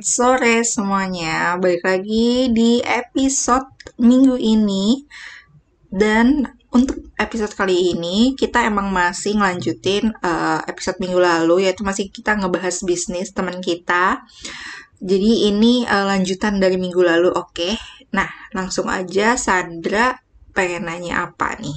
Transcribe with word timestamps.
selamat 0.00 0.16
sore 0.16 0.56
semuanya. 0.64 1.60
Balik 1.60 1.84
lagi 1.84 2.48
di 2.56 2.80
episode 2.80 3.68
minggu 4.00 4.32
ini. 4.40 5.04
Dan 5.92 6.40
untuk 6.72 7.12
episode 7.20 7.52
kali 7.52 7.92
ini, 7.92 8.32
kita 8.32 8.64
emang 8.64 8.88
masih 8.88 9.36
ngelanjutin 9.36 10.08
uh, 10.24 10.64
episode 10.64 10.96
minggu 11.04 11.20
lalu, 11.20 11.68
yaitu 11.68 11.84
masih 11.84 12.08
kita 12.08 12.32
ngebahas 12.32 12.80
bisnis 12.80 13.36
teman 13.36 13.60
kita. 13.60 14.24
Jadi 15.04 15.52
ini 15.52 15.84
uh, 15.84 16.08
lanjutan 16.08 16.56
dari 16.56 16.80
minggu 16.80 17.04
lalu, 17.04 17.36
oke. 17.36 17.52
Okay? 17.52 17.76
Nah, 18.16 18.32
langsung 18.56 18.88
aja 18.88 19.36
Sandra 19.36 20.16
pengen 20.56 20.88
nanya 20.88 21.28
apa 21.28 21.60
nih? 21.60 21.76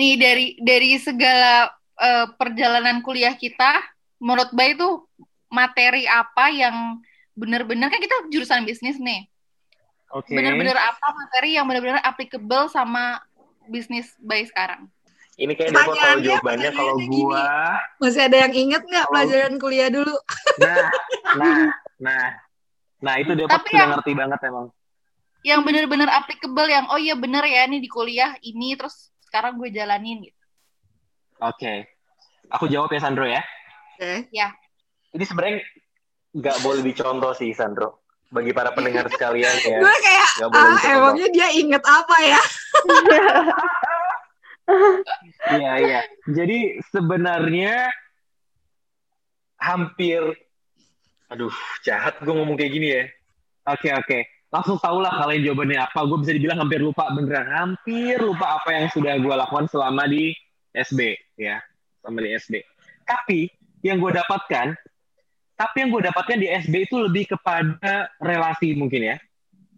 Nih 0.00 0.16
dari 0.16 0.56
dari 0.64 0.96
segala 0.96 1.68
uh, 1.92 2.32
perjalanan 2.40 3.04
kuliah 3.04 3.36
kita, 3.36 3.84
menurut 4.16 4.48
Bay 4.56 4.72
itu 4.72 5.04
materi 5.52 6.08
apa 6.08 6.48
yang 6.48 7.04
benar-benar 7.38 7.88
kan 7.94 8.02
kita 8.02 8.16
jurusan 8.34 8.66
bisnis 8.66 8.98
nih. 8.98 9.30
Oke. 10.10 10.34
Okay. 10.34 10.36
Benar-benar 10.42 10.74
apa 10.74 11.06
materi 11.14 11.54
yang 11.54 11.70
benar-benar 11.70 12.02
applicable 12.02 12.66
sama 12.66 13.22
bisnis 13.70 14.10
bayi 14.18 14.50
sekarang? 14.50 14.90
Ini 15.38 15.54
kayak 15.54 15.70
dia 15.70 15.86
tahu 15.86 16.18
jawabannya 16.26 16.70
kalau 16.74 16.96
gua 17.06 17.78
masih 18.02 18.26
ada 18.26 18.36
yang 18.42 18.54
inget 18.58 18.82
nggak 18.82 19.06
oh. 19.06 19.10
pelajaran 19.14 19.54
kuliah 19.62 19.86
dulu? 19.86 20.16
Nah, 20.58 20.90
nah, 21.38 21.58
nah, 22.02 22.24
nah 22.98 23.14
itu 23.22 23.38
dia 23.38 23.46
Tapi 23.46 23.70
sudah 23.70 23.78
yang, 23.78 23.90
ngerti 23.94 24.12
banget 24.18 24.40
emang. 24.50 24.66
Yang 25.46 25.60
benar-benar 25.62 26.08
applicable 26.10 26.66
yang 26.66 26.90
oh 26.90 26.98
iya 26.98 27.14
bener 27.14 27.46
ya 27.46 27.70
ini 27.70 27.78
di 27.78 27.86
kuliah 27.86 28.34
ini 28.42 28.74
terus 28.74 29.14
sekarang 29.30 29.62
gue 29.62 29.70
jalanin 29.70 30.26
gitu. 30.26 30.42
Oke, 31.38 31.54
okay. 31.54 31.78
aku 32.50 32.66
jawab 32.66 32.90
ya 32.90 32.98
Sandro 32.98 33.22
ya. 33.22 33.38
Oke. 33.94 34.02
Okay. 34.02 34.18
Ya 34.34 34.50
ini 35.14 35.24
sebenarnya 35.24 35.64
nggak 36.36 36.56
boleh 36.60 36.82
dicontoh 36.84 37.32
sih 37.32 37.52
Sandro 37.56 38.04
bagi 38.28 38.52
para 38.52 38.72
pendengar 38.76 39.08
sekalian 39.08 39.56
ya. 39.64 39.78
Gue 39.80 39.96
kayak 40.04 40.28
ah, 40.52 40.76
emangnya 40.84 41.28
dia 41.32 41.48
inget 41.52 41.82
apa 41.84 42.16
ya? 42.20 42.40
Iya 45.48 45.72
iya. 45.80 46.00
Jadi 46.28 46.76
sebenarnya 46.92 47.88
hampir, 49.56 50.20
aduh 51.32 51.52
jahat 51.80 52.20
gue 52.20 52.34
ngomong 52.36 52.56
kayak 52.60 52.72
gini 52.76 52.88
ya. 52.92 53.04
Oke 53.72 53.88
oke. 53.96 54.18
Langsung 54.48 54.76
tau 54.80 55.00
lah 55.00 55.24
kalian 55.24 55.48
jawabannya 55.48 55.88
apa. 55.88 56.04
Gue 56.04 56.20
bisa 56.20 56.36
dibilang 56.36 56.60
hampir 56.60 56.84
lupa 56.84 57.08
beneran. 57.16 57.48
Hampir 57.48 58.20
lupa 58.20 58.60
apa 58.60 58.76
yang 58.76 58.86
sudah 58.92 59.16
gue 59.16 59.34
lakukan 59.40 59.72
selama 59.72 60.04
di 60.04 60.36
SB 60.76 61.16
ya, 61.40 61.64
selama 62.04 62.18
di 62.24 62.30
SB. 62.36 62.54
Tapi 63.08 63.48
yang 63.80 64.04
gue 64.04 64.12
dapatkan 64.12 64.76
tapi 65.58 65.82
yang 65.82 65.90
gue 65.90 66.06
dapatkan 66.06 66.38
di 66.38 66.46
SB 66.46 66.86
itu 66.86 66.96
lebih 67.02 67.34
kepada 67.34 68.14
relasi 68.22 68.78
mungkin 68.78 69.10
ya. 69.10 69.16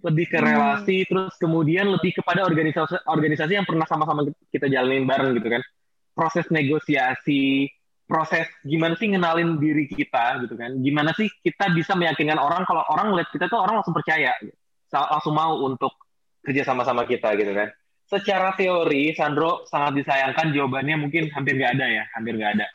Lebih 0.05 0.29
ke 0.29 0.37
hmm. 0.37 0.45
relasi, 0.45 0.97
hmm. 1.03 1.09
terus 1.09 1.33
kemudian 1.41 1.89
lebih 1.89 2.21
kepada 2.21 2.45
organisasi 2.45 3.01
organisasi 3.09 3.53
yang 3.57 3.65
pernah 3.65 3.89
sama-sama 3.89 4.29
kita 4.53 4.69
jalanin 4.69 5.09
bareng 5.09 5.33
gitu 5.41 5.49
kan. 5.49 5.65
Proses 6.13 6.45
negosiasi, 6.53 7.73
proses 8.05 8.45
gimana 8.61 8.93
sih 9.01 9.09
ngenalin 9.09 9.57
diri 9.57 9.89
kita 9.89 10.45
gitu 10.45 10.53
kan. 10.61 10.77
Gimana 10.85 11.17
sih 11.17 11.33
kita 11.41 11.73
bisa 11.73 11.97
meyakinkan 11.97 12.37
orang 12.37 12.69
kalau 12.69 12.85
orang 12.93 13.17
lihat 13.17 13.33
kita 13.33 13.49
tuh 13.49 13.65
orang 13.65 13.81
langsung 13.81 13.97
percaya, 13.97 14.37
gitu. 14.45 14.53
langsung 14.93 15.33
mau 15.33 15.65
untuk 15.65 15.97
kerja 16.45 16.61
sama-sama 16.61 17.09
kita 17.09 17.33
gitu 17.41 17.57
kan. 17.57 17.73
Secara 18.05 18.53
teori, 18.59 19.17
Sandro 19.17 19.65
sangat 19.65 20.03
disayangkan 20.03 20.53
jawabannya 20.53 20.99
mungkin 20.99 21.33
hampir 21.33 21.57
nggak 21.57 21.79
ada 21.81 21.87
ya, 21.89 22.05
hampir 22.13 22.37
nggak 22.37 22.53
ada. 22.59 22.67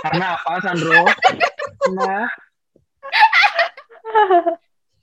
Karena 0.00 0.36
apa, 0.38 0.52
Sandro? 0.64 1.04
Nah, 1.92 2.24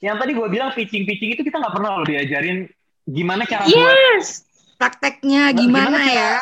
yang 0.06 0.18
tadi 0.22 0.32
gue 0.38 0.48
bilang 0.50 0.74
pitching-pitching 0.74 1.38
itu 1.38 1.42
kita 1.42 1.58
nggak 1.58 1.74
pernah 1.74 1.98
loh 1.98 2.06
diajarin 2.06 2.70
gimana 3.08 3.48
cara 3.48 3.66
yes. 3.66 3.74
buat 3.74 4.78
prakteknya 4.78 5.56
gimana, 5.56 5.90
gimana 5.90 6.02
ya 6.06 6.34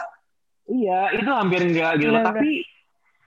iya 0.68 1.02
itu 1.16 1.30
hampir 1.32 1.62
enggak 1.64 2.04
gitu 2.04 2.12
Benar. 2.12 2.36
tapi 2.36 2.52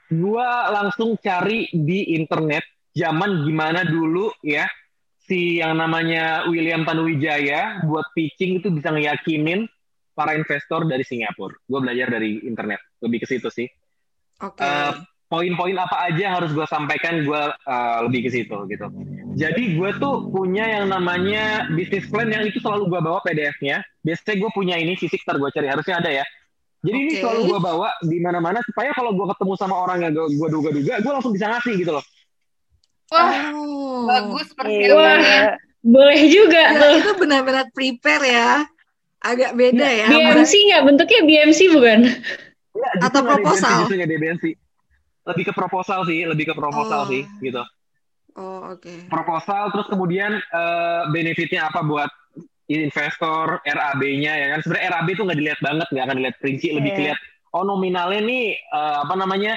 gue 0.09 0.49
langsung 0.75 1.17
cari 1.23 1.71
di 1.73 2.19
internet 2.19 2.65
zaman 2.93 3.47
gimana 3.47 3.87
dulu 3.89 4.29
ya 4.45 4.69
si 5.29 5.61
yang 5.61 5.77
namanya 5.77 6.49
William 6.49 6.89
Tanuwijaya 6.89 7.85
buat 7.85 8.09
pitching 8.17 8.65
itu 8.65 8.73
bisa 8.73 8.89
ngeyakinin 8.89 9.69
para 10.17 10.35
investor 10.35 10.89
dari 10.89 11.05
Singapura. 11.05 11.55
Gue 11.69 11.79
belajar 11.85 12.11
dari 12.11 12.43
internet, 12.43 12.81
lebih 13.05 13.23
ke 13.23 13.27
situ 13.29 13.53
sih. 13.53 13.69
Oke. 14.39 14.63
Okay. 14.63 14.67
Uh, 14.67 14.93
poin-poin 15.29 15.77
apa 15.77 16.09
aja 16.09 16.21
yang 16.25 16.35
harus 16.41 16.57
gue 16.57 16.65
sampaikan 16.65 17.21
gue 17.21 17.43
uh, 17.53 17.99
lebih 18.09 18.27
ke 18.27 18.31
situ 18.33 18.57
gitu. 18.73 18.87
Jadi 19.37 19.77
gue 19.77 19.91
tuh 20.01 20.33
punya 20.33 20.65
yang 20.81 20.89
namanya 20.89 21.69
bisnis 21.69 22.09
plan 22.09 22.33
yang 22.33 22.49
itu 22.49 22.59
selalu 22.65 22.89
gue 22.89 23.01
bawa 23.05 23.21
PDF-nya. 23.21 23.85
Biasanya 24.01 24.37
gue 24.41 24.51
punya 24.57 24.75
ini 24.81 24.97
fisik 24.97 25.21
ntar 25.29 25.37
gue 25.37 25.51
cari 25.53 25.69
harusnya 25.69 26.01
ada 26.01 26.11
ya. 26.11 26.25
Jadi 26.81 26.97
okay. 26.97 27.05
ini 27.05 27.13
selalu 27.21 27.41
gue 27.53 27.61
bawa 27.61 27.89
di 28.01 28.19
mana-mana 28.25 28.65
supaya 28.65 28.91
kalau 28.97 29.13
gue 29.13 29.27
ketemu 29.37 29.53
sama 29.61 29.77
orang 29.77 29.99
yang 30.09 30.13
gue 30.17 30.49
duga-duga, 30.49 30.95
gue 31.05 31.13
langsung 31.13 31.35
bisa 31.37 31.47
ngasih 31.53 31.75
gitu 31.77 31.93
loh. 31.93 32.05
Wah, 33.09 33.53
oh. 33.57 34.05
bagus 34.05 34.49
persiapannya. 34.53 35.61
Boleh 35.81 36.21
juga 36.29 36.61
ya, 36.61 36.81
tuh. 36.81 36.93
Itu 37.01 37.13
benar-benar 37.21 37.67
prepare 37.73 38.25
ya. 38.25 38.51
Agak 39.19 39.59
beda 39.59 39.89
ya. 39.89 40.07
BMC 40.09 40.53
nggak 40.73 40.83
bentuknya 40.87 41.21
BMC 41.27 41.61
bukan? 41.75 42.01
Ya, 42.79 43.11
Atau 43.11 43.27
proposal? 43.27 43.91
BMC 43.91 44.45
lebih 45.29 45.45
ke 45.45 45.53
proposal 45.53 46.09
sih, 46.09 46.25
lebih 46.25 46.45
ke 46.49 46.55
proposal 46.57 47.05
oh. 47.05 47.09
sih 47.11 47.23
gitu. 47.45 47.61
Oh, 48.39 48.73
oke. 48.73 48.81
Okay. 48.81 48.99
Proposal 49.11 49.75
terus 49.75 49.87
kemudian 49.91 50.39
uh, 50.55 51.11
benefitnya 51.13 51.69
apa 51.69 51.85
buat 51.85 52.09
investor, 52.69 53.61
RAB-nya 53.65 54.33
ya 54.39 54.47
kan. 54.57 54.59
Sebenarnya 54.65 54.89
RAB 54.95 55.09
itu 55.13 55.23
nggak 55.27 55.39
dilihat 55.39 55.61
banget, 55.61 55.87
nggak 55.93 56.05
akan 56.05 56.17
dilihat 56.17 56.37
rinci, 56.41 56.67
yeah. 56.69 56.77
lebih 56.79 56.91
dilihat 56.97 57.19
oh 57.57 57.65
nominalnya 57.65 58.21
nih 58.25 58.45
uh, 58.73 58.97
apa 59.05 59.15
namanya? 59.19 59.53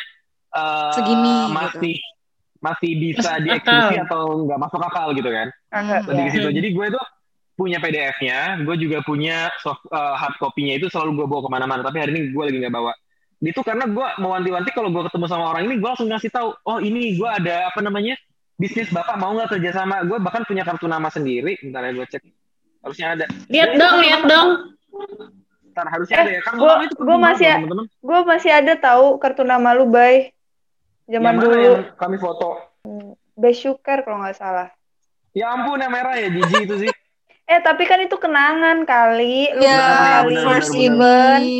Uh, 0.51 0.91
Segini 0.91 1.47
masih 1.47 1.95
gitu. 1.95 2.59
masih 2.59 2.91
bisa 2.99 3.39
dieksekusi 3.39 3.95
atau 4.03 4.43
nggak 4.43 4.59
masuk 4.59 4.81
akal 4.83 5.15
gitu 5.15 5.29
kan. 5.31 5.47
Uh, 5.71 6.03
lebih 6.11 6.23
ke 6.27 6.31
situ. 6.35 6.49
Jadi 6.51 6.67
gue 6.75 6.85
itu 6.91 7.01
punya 7.55 7.77
PDF-nya, 7.77 8.65
gue 8.65 8.75
juga 8.81 9.05
punya 9.05 9.47
soft 9.61 9.85
uh, 9.93 10.17
hard 10.17 10.35
copy-nya 10.41 10.81
itu 10.81 10.89
selalu 10.89 11.23
gue 11.23 11.27
bawa 11.29 11.41
ke 11.45 11.51
mana-mana. 11.53 11.81
Tapi 11.85 11.97
hari 12.01 12.11
ini 12.17 12.21
gue 12.33 12.43
lagi 12.43 12.57
nggak 12.57 12.73
bawa 12.73 12.91
itu 13.41 13.61
karena 13.65 13.89
gue 13.89 14.07
mau 14.21 14.37
wanti-wanti 14.37 14.69
kalau 14.69 14.93
gue 14.93 15.01
ketemu 15.09 15.25
sama 15.25 15.49
orang 15.49 15.65
ini 15.65 15.81
gue 15.81 15.89
langsung 15.89 16.05
ngasih 16.05 16.29
tahu 16.29 16.53
oh 16.53 16.77
ini 16.77 17.17
gue 17.17 17.25
ada 17.25 17.73
apa 17.73 17.81
namanya 17.81 18.13
bisnis 18.61 18.93
bapak 18.93 19.17
mau 19.17 19.33
nggak 19.33 19.57
kerja 19.57 19.81
sama? 19.81 20.05
Gue 20.05 20.21
bahkan 20.21 20.45
punya 20.45 20.61
kartu 20.61 20.85
nama 20.85 21.09
sendiri 21.09 21.57
bentar 21.57 21.81
ya 21.81 21.91
gue 21.97 22.05
cek. 22.05 22.23
Harusnya 22.85 23.07
ada. 23.17 23.25
Lihat 23.49 23.71
dong 23.81 23.95
lihat 24.05 24.21
dong. 24.29 24.49
Ntar 25.73 25.87
harusnya 25.89 26.15
eh, 26.21 26.21
ada 26.21 26.31
ya. 26.37 26.41
gue 26.53 26.73
gue 27.01 27.17
masih 27.17 27.49
gue 27.81 28.19
masih 28.29 28.51
ada 28.53 28.73
tahu 28.77 29.17
kartu 29.17 29.41
nama 29.41 29.73
lu 29.73 29.89
bay. 29.89 30.29
Zaman 31.09 31.33
yang 31.33 31.41
dulu. 31.41 31.57
yang 31.57 31.97
kami 31.97 32.21
foto? 32.21 32.61
Besuker 33.33 34.05
kalau 34.05 34.21
nggak 34.21 34.37
salah. 34.37 34.69
Ya 35.33 35.49
ampun 35.49 35.81
yang 35.81 35.89
merah 35.89 36.13
ya 36.13 36.29
Jiji 36.29 36.69
itu 36.69 36.77
sih. 36.85 36.91
Eh 37.51 37.59
tapi 37.59 37.83
kan 37.83 37.99
itu 37.99 38.15
kenangan 38.15 38.87
kali. 38.87 39.51
Lu 39.51 39.59
ya, 39.59 40.23
kali. 40.23 40.39
first 40.39 40.71
event 40.71 41.59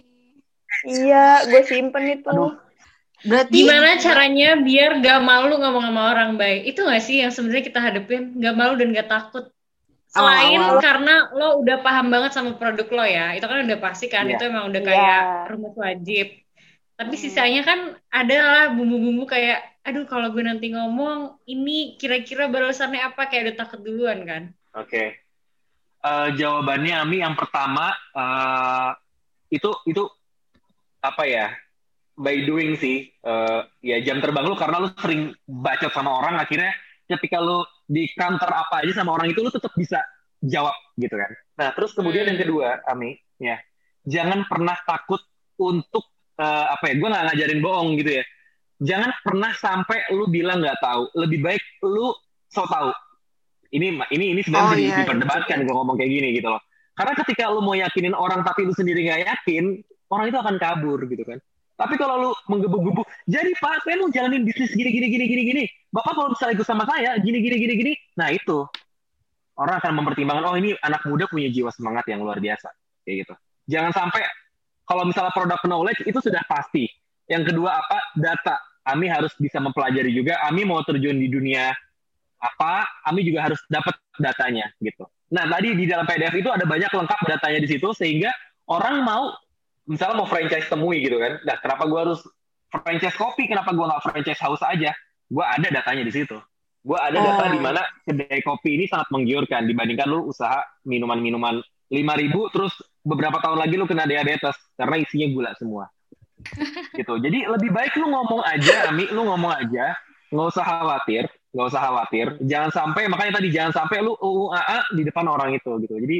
Iya, 0.86 1.46
gue 1.50 1.62
simpen 1.66 2.22
itu. 2.22 2.30
Aduh. 2.30 2.58
Berarti 3.22 3.54
gimana 3.54 4.02
caranya 4.02 4.58
biar 4.58 4.98
gak 4.98 5.22
malu 5.22 5.62
ngomong 5.62 5.94
sama 5.94 6.02
orang 6.10 6.42
baik? 6.42 6.74
Itu 6.74 6.90
gak 6.90 7.06
sih 7.06 7.22
yang 7.22 7.30
sebenarnya 7.30 7.66
kita 7.70 7.80
hadepin? 7.80 8.34
Gak 8.42 8.56
malu 8.58 8.74
dan 8.82 8.90
gak 8.98 9.10
takut. 9.10 9.46
Selain 10.12 10.60
awal, 10.60 10.76
awal. 10.76 10.84
karena 10.84 11.16
lo 11.32 11.48
udah 11.64 11.78
paham 11.80 12.12
banget 12.12 12.36
sama 12.36 12.60
produk 12.60 12.84
lo 12.92 13.06
ya, 13.08 13.32
itu 13.32 13.48
kan 13.48 13.64
udah 13.64 13.80
pasti 13.80 14.12
kan, 14.12 14.28
yeah. 14.28 14.36
itu 14.36 14.44
emang 14.44 14.68
udah 14.68 14.82
kayak 14.84 15.22
yeah. 15.24 15.48
rumus 15.48 15.72
wajib. 15.80 16.28
Tapi 17.00 17.16
hmm. 17.16 17.24
sisanya 17.24 17.62
kan 17.64 17.80
adalah 18.12 18.76
bumbu-bumbu 18.76 19.24
kayak, 19.24 19.64
aduh 19.88 20.04
kalau 20.04 20.36
gue 20.36 20.44
nanti 20.44 20.68
ngomong, 20.76 21.40
ini 21.48 21.96
kira-kira 21.96 22.52
balasannya 22.52 23.00
apa? 23.00 23.32
Kayak 23.32 23.44
udah 23.48 23.56
takut 23.64 23.80
duluan 23.88 24.28
kan? 24.28 24.44
Oke. 24.76 24.92
Okay. 24.92 25.08
Uh, 26.04 26.28
eh, 26.28 26.44
jawabannya 26.44 26.96
Ami 26.98 27.24
yang 27.24 27.40
pertama, 27.40 27.96
uh, 28.12 28.92
itu 29.48 29.72
itu 29.88 30.04
apa 31.02 31.24
ya 31.26 31.46
by 32.18 32.46
doing 32.46 32.78
sih 32.78 33.10
uh, 33.26 33.66
ya 33.82 33.98
jam 34.06 34.22
terbang 34.22 34.46
lu 34.46 34.54
karena 34.54 34.78
lu 34.86 34.90
sering 34.98 35.34
baca 35.50 35.90
sama 35.90 36.22
orang 36.22 36.38
akhirnya 36.38 36.70
ketika 37.10 37.42
lu 37.42 37.66
di 37.90 38.08
counter 38.14 38.48
apa 38.48 38.86
aja 38.86 39.02
sama 39.02 39.18
orang 39.18 39.34
itu 39.34 39.42
lu 39.42 39.52
tetap 39.52 39.74
bisa 39.76 40.00
jawab 40.42 40.74
gitu 40.98 41.14
kan. 41.14 41.32
Nah 41.58 41.70
terus 41.74 41.94
kemudian 41.94 42.26
yang 42.30 42.38
hmm. 42.38 42.46
kedua 42.46 42.68
Ami 42.90 43.18
ya 43.42 43.58
jangan 44.06 44.46
pernah 44.50 44.78
takut 44.86 45.22
untuk 45.62 46.06
uh, 46.42 46.66
apa 46.74 46.90
ya 46.90 46.94
gue 46.98 47.10
nggak 47.10 47.26
ngajarin 47.32 47.62
bohong 47.62 47.90
gitu 48.02 48.12
ya. 48.22 48.24
Jangan 48.82 49.14
pernah 49.22 49.54
sampai 49.54 50.10
lu 50.10 50.26
bilang 50.26 50.62
nggak 50.62 50.82
tahu. 50.82 51.06
Lebih 51.14 51.40
baik 51.46 51.64
lu 51.86 52.14
so 52.50 52.66
tahu. 52.66 52.90
Ini 53.72 53.94
ini 54.12 54.26
ini 54.36 54.42
sebenarnya 54.42 54.74
oh, 54.74 54.78
iya, 54.78 54.96
diperdebatkan 55.06 55.58
iya. 55.62 55.66
gue 55.70 55.76
ngomong 55.76 55.96
kayak 55.96 56.12
gini 56.12 56.28
gitu 56.36 56.50
loh. 56.50 56.62
Karena 56.98 57.14
ketika 57.24 57.48
lu 57.54 57.62
mau 57.64 57.78
yakinin 57.78 58.18
orang 58.18 58.42
tapi 58.42 58.66
lu 58.66 58.74
sendiri 58.74 59.06
nggak 59.08 59.22
yakin 59.26 59.80
orang 60.12 60.26
itu 60.30 60.38
akan 60.38 60.56
kabur 60.60 61.00
gitu 61.08 61.24
kan 61.24 61.40
Tapi 61.80 61.98
kalau 61.98 62.16
lu 62.22 62.32
menggebu-gebu, 62.46 63.02
jadi 63.26 63.58
Pak, 63.58 63.82
saya 63.82 63.98
mau 63.98 64.14
jalanin 64.14 64.46
bisnis 64.46 64.70
gini 64.70 64.94
gini 64.94 65.10
gini 65.10 65.26
gini 65.26 65.44
gini. 65.50 65.64
Bapak 65.90 66.14
kalau 66.14 66.30
misalnya 66.30 66.54
ikut 66.62 66.68
sama 66.70 66.86
saya, 66.86 67.18
gini 67.18 67.42
gini 67.42 67.58
gini 67.58 67.74
gini. 67.74 67.94
Nah 68.22 68.30
itu 68.30 68.70
orang 69.58 69.82
akan 69.82 69.98
mempertimbangkan, 69.98 70.46
oh 70.46 70.54
ini 70.62 70.78
anak 70.86 71.02
muda 71.10 71.26
punya 71.26 71.50
jiwa 71.50 71.74
semangat 71.74 72.06
yang 72.06 72.22
luar 72.22 72.38
biasa, 72.38 72.70
kayak 73.02 73.26
gitu. 73.26 73.34
Jangan 73.66 73.98
sampai 73.98 74.22
kalau 74.86 75.10
misalnya 75.10 75.34
produk 75.34 75.58
knowledge 75.66 76.06
itu 76.06 76.22
sudah 76.22 76.46
pasti. 76.46 76.86
Yang 77.26 77.50
kedua 77.50 77.82
apa? 77.82 77.98
Data. 78.14 78.62
Ami 78.86 79.10
harus 79.10 79.34
bisa 79.42 79.58
mempelajari 79.58 80.14
juga. 80.14 80.38
Ami 80.46 80.62
mau 80.62 80.86
terjun 80.86 81.18
di 81.18 81.34
dunia 81.34 81.74
apa? 82.38 82.86
Ami 83.10 83.26
juga 83.26 83.50
harus 83.50 83.58
dapat 83.70 83.98
datanya 84.22 84.70
gitu. 84.82 85.10
Nah 85.32 85.48
tadi 85.48 85.74
di 85.74 85.88
dalam 85.88 86.04
PDF 86.04 86.36
itu 86.36 86.50
ada 86.52 86.68
banyak 86.68 86.92
lengkap 86.92 87.20
datanya 87.26 87.60
di 87.64 87.70
situ 87.72 87.90
sehingga 87.96 88.30
orang 88.68 89.06
mau 89.06 89.32
misalnya 89.90 90.22
mau 90.22 90.30
franchise 90.30 90.68
temui 90.70 91.02
gitu 91.02 91.18
kan. 91.18 91.42
Nah 91.46 91.56
kenapa 91.62 91.84
gue 91.90 92.00
harus 92.00 92.22
franchise 92.70 93.18
kopi? 93.18 93.50
Kenapa 93.50 93.74
gue 93.74 93.86
nggak 93.86 94.04
franchise 94.04 94.42
house 94.42 94.64
aja? 94.66 94.92
Gue 95.32 95.46
ada 95.46 95.68
datanya 95.72 96.04
di 96.04 96.14
situ. 96.14 96.38
Gue 96.82 96.98
ada 96.98 97.18
Oh. 97.18 97.24
data 97.24 97.46
di 97.54 97.60
mana 97.62 97.82
kedai 98.04 98.42
kopi 98.42 98.76
ini 98.82 98.86
sangat 98.90 99.14
menggiurkan 99.14 99.70
dibandingkan 99.70 100.10
lu 100.10 100.26
usaha 100.34 100.66
minuman-minuman 100.84 101.62
5000 101.94 102.54
terus 102.56 102.74
beberapa 103.06 103.38
tahun 103.38 103.62
lagi 103.62 103.76
lu 103.78 103.86
kena 103.86 104.10
diabetes 104.10 104.56
karena 104.80 104.96
isinya 104.98 105.28
gula 105.30 105.52
semua. 105.60 105.86
gitu. 106.98 107.22
Jadi 107.22 107.46
lebih 107.46 107.70
baik 107.70 107.94
lu 108.02 108.10
ngomong 108.10 108.42
aja, 108.42 108.90
Ami, 108.90 109.06
lu 109.14 109.30
ngomong 109.30 109.54
aja, 109.54 109.94
nggak 110.34 110.48
usah 110.50 110.66
khawatir, 110.66 111.30
nggak 111.54 111.68
usah 111.70 111.82
khawatir. 111.86 112.28
Jangan 112.42 112.72
sampai 112.74 113.06
makanya 113.06 113.38
tadi 113.38 113.54
jangan 113.54 113.74
sampai 113.78 114.02
lu 114.02 114.18
UAA 114.18 114.90
di 114.98 115.02
depan 115.06 115.26
orang 115.30 115.54
itu 115.54 115.70
gitu. 115.86 116.02
Jadi 116.02 116.18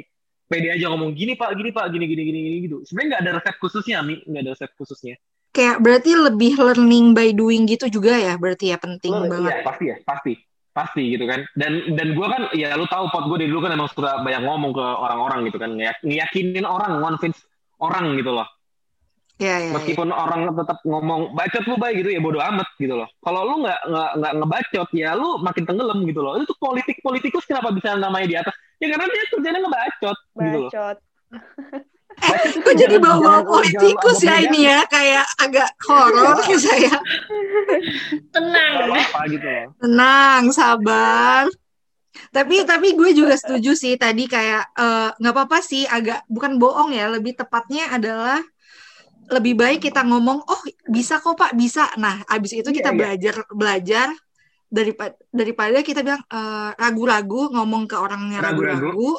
pede 0.52 0.76
aja 0.76 0.92
ngomong 0.92 1.16
gini 1.16 1.40
Pak, 1.40 1.56
gini 1.56 1.72
Pak, 1.72 1.88
gini 1.96 2.06
gini 2.12 2.22
gini 2.28 2.40
gini 2.44 2.58
gitu. 2.68 2.78
Sebenarnya 2.84 3.08
nggak 3.08 3.22
ada 3.24 3.32
resep 3.40 3.56
khususnya, 3.64 3.96
Ami, 4.04 4.20
nggak 4.28 4.42
ada 4.44 4.52
resep 4.52 4.72
khususnya. 4.76 5.16
Kayak 5.56 5.78
berarti 5.80 6.12
lebih 6.16 6.54
learning 6.60 7.06
by 7.16 7.32
doing 7.32 7.64
gitu 7.68 7.88
juga 7.88 8.20
ya, 8.20 8.36
berarti 8.36 8.76
ya 8.76 8.78
penting 8.80 9.16
Lu- 9.16 9.32
banget. 9.32 9.52
Iya, 9.56 9.64
pasti 9.64 9.84
ya, 9.88 9.98
pasti. 10.04 10.34
Pasti 10.72 11.04
gitu 11.12 11.28
kan. 11.28 11.44
Dan 11.56 11.96
dan 12.00 12.16
gue 12.16 12.28
kan 12.28 12.48
ya 12.56 12.80
lu 12.80 12.88
tahu 12.88 13.12
pot 13.12 13.28
gue 13.28 13.44
dari 13.44 13.52
dulu 13.52 13.68
kan 13.68 13.76
emang 13.76 13.92
suka 13.92 14.24
banyak 14.24 14.44
ngomong 14.48 14.72
ke 14.72 14.86
orang-orang 15.04 15.40
gitu 15.52 15.60
kan. 15.60 15.76
Ngeyak- 15.76 16.04
Ngeyakinin 16.04 16.64
orang, 16.64 17.04
convince 17.04 17.44
orang 17.84 18.16
gitu 18.16 18.32
loh. 18.32 18.48
Ya, 19.42 19.58
ya, 19.58 19.66
ya. 19.66 19.72
Meskipun 19.74 20.14
orang 20.14 20.54
tetap 20.54 20.78
ngomong 20.86 21.34
bacot 21.34 21.66
lu 21.66 21.74
baik 21.82 22.06
gitu 22.06 22.14
ya 22.14 22.22
bodo 22.22 22.38
amat 22.38 22.70
gitu 22.78 22.94
loh. 22.94 23.10
Kalau 23.26 23.42
lu 23.42 23.66
nggak 23.66 23.80
nggak 24.22 24.34
ngebacot 24.38 24.90
ya 24.94 25.18
lu 25.18 25.42
makin 25.42 25.66
tenggelam 25.66 26.06
gitu 26.06 26.22
loh. 26.22 26.38
Itu 26.38 26.54
politik 26.62 27.02
politikus 27.02 27.50
kenapa 27.50 27.74
bisa 27.74 27.98
namanya 27.98 28.28
di 28.30 28.38
atas? 28.38 28.54
Ya 28.78 28.94
karena 28.94 29.10
dia 29.10 29.24
kerjanya 29.34 29.60
ngebacot 29.66 30.18
gitu 30.38 30.58
loh. 30.62 30.70
Bacot. 30.70 30.98
Bacot 32.22 32.54
itu 32.54 32.60
Kok 32.62 32.76
jadi 32.78 32.96
bawa-bawa 33.02 33.42
politikus 33.50 34.22
ya 34.22 34.36
ini 34.46 34.70
ya, 34.70 34.86
kayak 34.86 35.26
agak 35.42 35.70
horor 35.90 36.38
ke 36.44 36.60
saya. 36.70 36.94
Tenang. 38.30 38.94
gitu 39.26 39.48
loh. 39.48 39.68
Tenang, 39.82 40.42
sabar. 40.54 41.50
Tapi 42.30 42.68
tapi 42.68 42.94
gue 42.94 43.16
juga 43.16 43.40
setuju 43.40 43.74
sih 43.74 43.96
tadi 43.96 44.28
kayak 44.28 44.76
eh, 44.76 45.10
nggak 45.18 45.34
apa-apa 45.34 45.64
sih 45.64 45.88
agak 45.88 46.28
bukan 46.28 46.60
bohong 46.60 46.94
ya, 46.94 47.10
lebih 47.10 47.34
tepatnya 47.34 47.90
adalah 47.90 48.44
lebih 49.30 49.54
baik 49.56 49.80
kita 49.86 50.02
ngomong, 50.02 50.42
oh 50.44 50.62
bisa 50.90 51.22
kok 51.22 51.38
Pak, 51.38 51.52
bisa. 51.54 51.88
Nah, 52.02 52.24
abis 52.26 52.58
itu 52.58 52.70
kita 52.72 52.90
Iya, 52.90 52.96
iya. 52.96 53.00
belajar 53.00 53.36
belajar 53.54 54.08
daripada 54.72 55.14
daripada 55.30 55.80
kita 55.84 56.00
bilang 56.02 56.24
eh, 56.26 56.70
ragu-ragu 56.80 57.52
ngomong 57.52 57.86
ke 57.92 57.96
orangnya 58.00 58.40
Ragu-ragu. 58.40 58.92
ragu-ragu, 58.92 59.12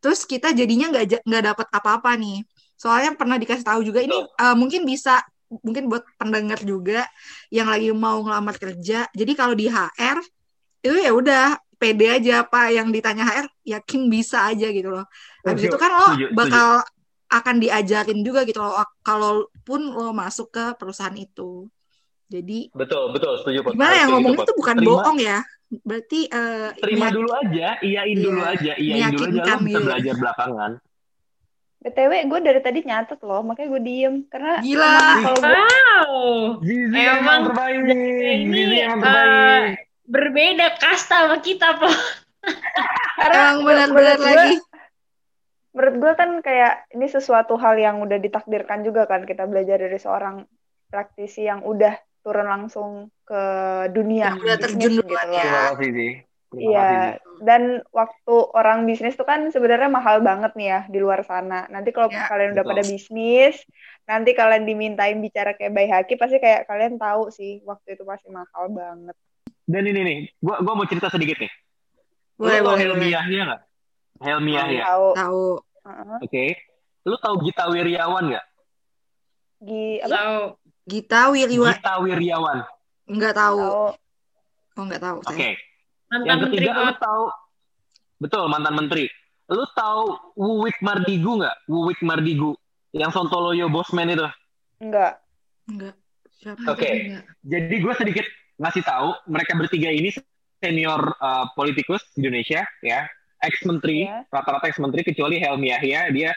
terus 0.00 0.24
kita 0.24 0.50
jadinya 0.56 0.88
nggak 0.92 1.22
nggak 1.24 1.42
dapat 1.52 1.66
apa-apa 1.70 2.10
nih. 2.16 2.42
Soalnya 2.76 3.16
pernah 3.16 3.36
dikasih 3.36 3.64
tahu 3.64 3.80
juga 3.84 4.00
ini 4.00 4.16
eh, 4.16 4.54
mungkin 4.56 4.82
bisa 4.88 5.20
mungkin 5.46 5.86
buat 5.86 6.02
pendengar 6.18 6.58
juga 6.66 7.06
yang 7.54 7.70
lagi 7.70 7.92
mau 7.94 8.18
ngelamar 8.24 8.56
kerja. 8.58 9.06
Jadi 9.14 9.32
kalau 9.38 9.54
di 9.54 9.70
HR 9.70 10.18
itu 10.82 10.96
ya 11.00 11.12
udah 11.14 11.44
pede 11.76 12.08
aja 12.08 12.40
Pak 12.48 12.66
yang 12.72 12.88
ditanya 12.88 13.24
HR 13.24 13.46
yakin 13.68 14.08
bisa 14.08 14.48
aja 14.48 14.66
gitu 14.72 14.88
loh. 14.90 15.04
Habis 15.44 15.68
itu 15.68 15.76
kan 15.76 15.90
lo 15.92 16.06
setuju. 16.08 16.26
bakal 16.32 16.66
akan 17.26 17.56
diajarin 17.58 18.22
juga 18.22 18.46
gitu 18.46 18.58
loh 18.58 18.74
kalaupun 19.00 19.80
lo 19.90 20.10
masuk 20.10 20.50
ke 20.50 20.64
perusahaan 20.74 21.14
itu. 21.14 21.66
Jadi 22.26 22.70
Betul, 22.74 23.14
betul, 23.14 23.38
setuju 23.38 23.70
gimana 23.70 23.94
ya 23.94 23.98
kayak 24.02 24.10
ngomong 24.10 24.34
itu 24.34 24.52
bukan 24.54 24.76
Terima- 24.76 24.88
bohong 24.92 25.18
ya. 25.18 25.38
Berarti 25.66 26.20
eh, 26.26 26.70
Terima 26.78 27.10
dulu 27.10 27.30
aja, 27.34 27.68
iyain 27.80 28.16
dulu 28.16 28.38
Iya, 28.38 28.50
aja, 28.54 28.72
iyain 28.78 29.10
dulu 29.10 29.26
aja 29.36 29.54
bisa 29.58 29.78
gitu. 29.78 29.86
belajar 29.86 30.14
belakangan. 30.14 30.72
BTW 31.76 32.12
gue 32.26 32.40
dari 32.42 32.60
tadi 32.60 32.78
nyatet 32.82 33.20
loh, 33.22 33.46
makanya 33.46 33.68
gue 33.70 33.82
diem. 33.82 34.14
Karena 34.26 34.58
Gila. 34.58 34.82
emang 34.82 35.18
kalau 35.22 35.38
gue 35.38 35.54
Wow. 35.54 36.14
Zizi 36.66 36.98
Emang 36.98 37.40
terbaik. 37.46 37.78
ini, 37.86 38.62
emang 38.80 38.98
eh, 38.98 39.06
terbaik. 39.06 39.74
Berbeda 40.06 40.66
kasta 40.76 41.16
sama 41.26 41.38
kita, 41.38 41.78
Po. 41.78 41.86
karena 43.16 43.38
Emang 43.54 43.58
benar-benar 43.62 44.18
lagi. 44.18 44.54
Menurut 45.76 45.96
gue 46.00 46.12
kan 46.16 46.30
kayak 46.40 46.88
ini 46.96 47.06
sesuatu 47.06 47.60
hal 47.60 47.76
yang 47.76 48.00
udah 48.00 48.16
ditakdirkan 48.16 48.80
juga 48.80 49.04
kan 49.04 49.28
kita 49.28 49.44
belajar 49.44 49.76
dari 49.76 50.00
seorang 50.00 50.48
praktisi 50.88 51.44
yang 51.44 51.60
udah 51.68 52.00
turun 52.24 52.48
langsung 52.48 53.12
ke 53.28 53.42
dunia 53.92 54.32
Yang 54.32 54.40
udah 54.40 54.56
terjun 54.56 54.92
gitu 54.96 55.02
loh. 55.04 55.20
ya. 55.28 55.44
Terima 55.44 55.60
kasih 55.76 55.90
sih. 55.92 56.12
Terima 56.46 56.56
Iya, 56.56 56.88
dan 57.44 57.62
waktu 57.92 58.34
orang 58.56 58.88
bisnis 58.88 59.18
tuh 59.18 59.28
kan 59.28 59.44
sebenarnya 59.52 59.92
mahal 59.92 60.24
banget 60.24 60.56
nih 60.56 60.68
ya 60.72 60.80
di 60.88 60.98
luar 61.02 61.20
sana. 61.26 61.68
Nanti 61.68 61.92
kalau 61.92 62.08
Ya, 62.08 62.24
kalian 62.24 62.56
udah 62.56 62.64
betul. 62.64 62.72
pada 62.72 62.82
bisnis, 62.86 63.54
nanti 64.08 64.30
kalian 64.32 64.64
dimintain 64.64 65.18
bicara 65.20 65.52
kayak 65.52 65.74
Bay 65.74 65.90
Haki, 65.90 66.16
pasti 66.16 66.40
kayak 66.40 66.64
kalian 66.64 66.96
tahu 66.96 67.28
sih 67.28 67.60
waktu 67.66 67.98
itu 67.98 68.08
pasti 68.08 68.32
mahal 68.32 68.72
banget. 68.72 69.12
Dan 69.68 69.82
ini 69.84 70.00
nih, 70.00 70.18
gua 70.40 70.62
gua 70.64 70.74
mau 70.80 70.86
cerita 70.88 71.12
sedikit 71.12 71.36
nih. 71.42 71.52
Boleh, 72.40 72.62
boleh, 72.64 72.84
boleh. 72.94 73.10
Yahya 73.10 73.42
nggak? 73.52 73.62
Helmi 74.22 74.52
Yahya. 74.56 74.82
Tahu. 74.86 75.06
Tahu. 75.12 75.44
Heeh. 75.86 76.18
Oke. 76.22 76.44
Lu 77.06 77.16
tahu 77.22 77.34
Gita 77.46 77.70
Wiryawan 77.70 78.34
nggak? 78.34 78.46
Gi 79.62 80.02
apa? 80.02 80.10
Tahu. 80.10 80.40
Gita 80.86 81.20
Wiriwa 81.30 81.70
Gita 81.74 81.94
Wiryawan. 82.02 82.58
nggak 83.06 83.34
tahu. 83.34 83.58
Tahu. 83.62 83.86
Oh 84.76 84.82
nggak 84.84 85.02
tahu 85.02 85.16
Oke. 85.22 85.30
saya. 85.30 85.54
Mantan 86.06 86.26
Yang 86.26 86.38
menteri, 86.38 86.54
ketiga 86.58 86.72
Po. 86.74 86.82
lu 86.82 86.94
tahu 86.98 87.24
Betul, 88.16 88.44
mantan 88.48 88.74
menteri. 88.74 89.04
Lu 89.52 89.64
tahu 89.76 90.02
Wuwik 90.34 90.78
Mardigu 90.82 91.32
nggak? 91.38 91.56
Wuwik 91.70 92.00
Mardigu. 92.02 92.56
Yang 92.96 93.10
Sontoloyo 93.12 93.68
Bosman 93.68 94.08
itu. 94.10 94.24
Enggak. 94.80 95.20
Enggak. 95.68 95.94
Siapa? 96.40 96.60
Oke. 96.72 96.88
Enggak. 96.90 97.24
Jadi 97.44 97.74
gue 97.76 97.94
sedikit 97.94 98.26
ngasih 98.56 98.82
tahu 98.88 99.08
mereka 99.28 99.52
bertiga 99.54 99.92
ini 99.92 100.08
senior 100.56 101.12
uh, 101.20 101.44
politikus 101.52 102.00
di 102.16 102.24
Indonesia 102.24 102.64
ya, 102.80 103.04
ex 103.42 103.54
menteri, 103.68 104.08
Iya. 104.08 104.24
rata-rata 104.28 104.66
ex 104.68 104.76
menteri 104.80 105.02
kecuali 105.04 105.36
Helmi 105.36 105.68
Yahya 105.72 106.00
dia 106.10 106.30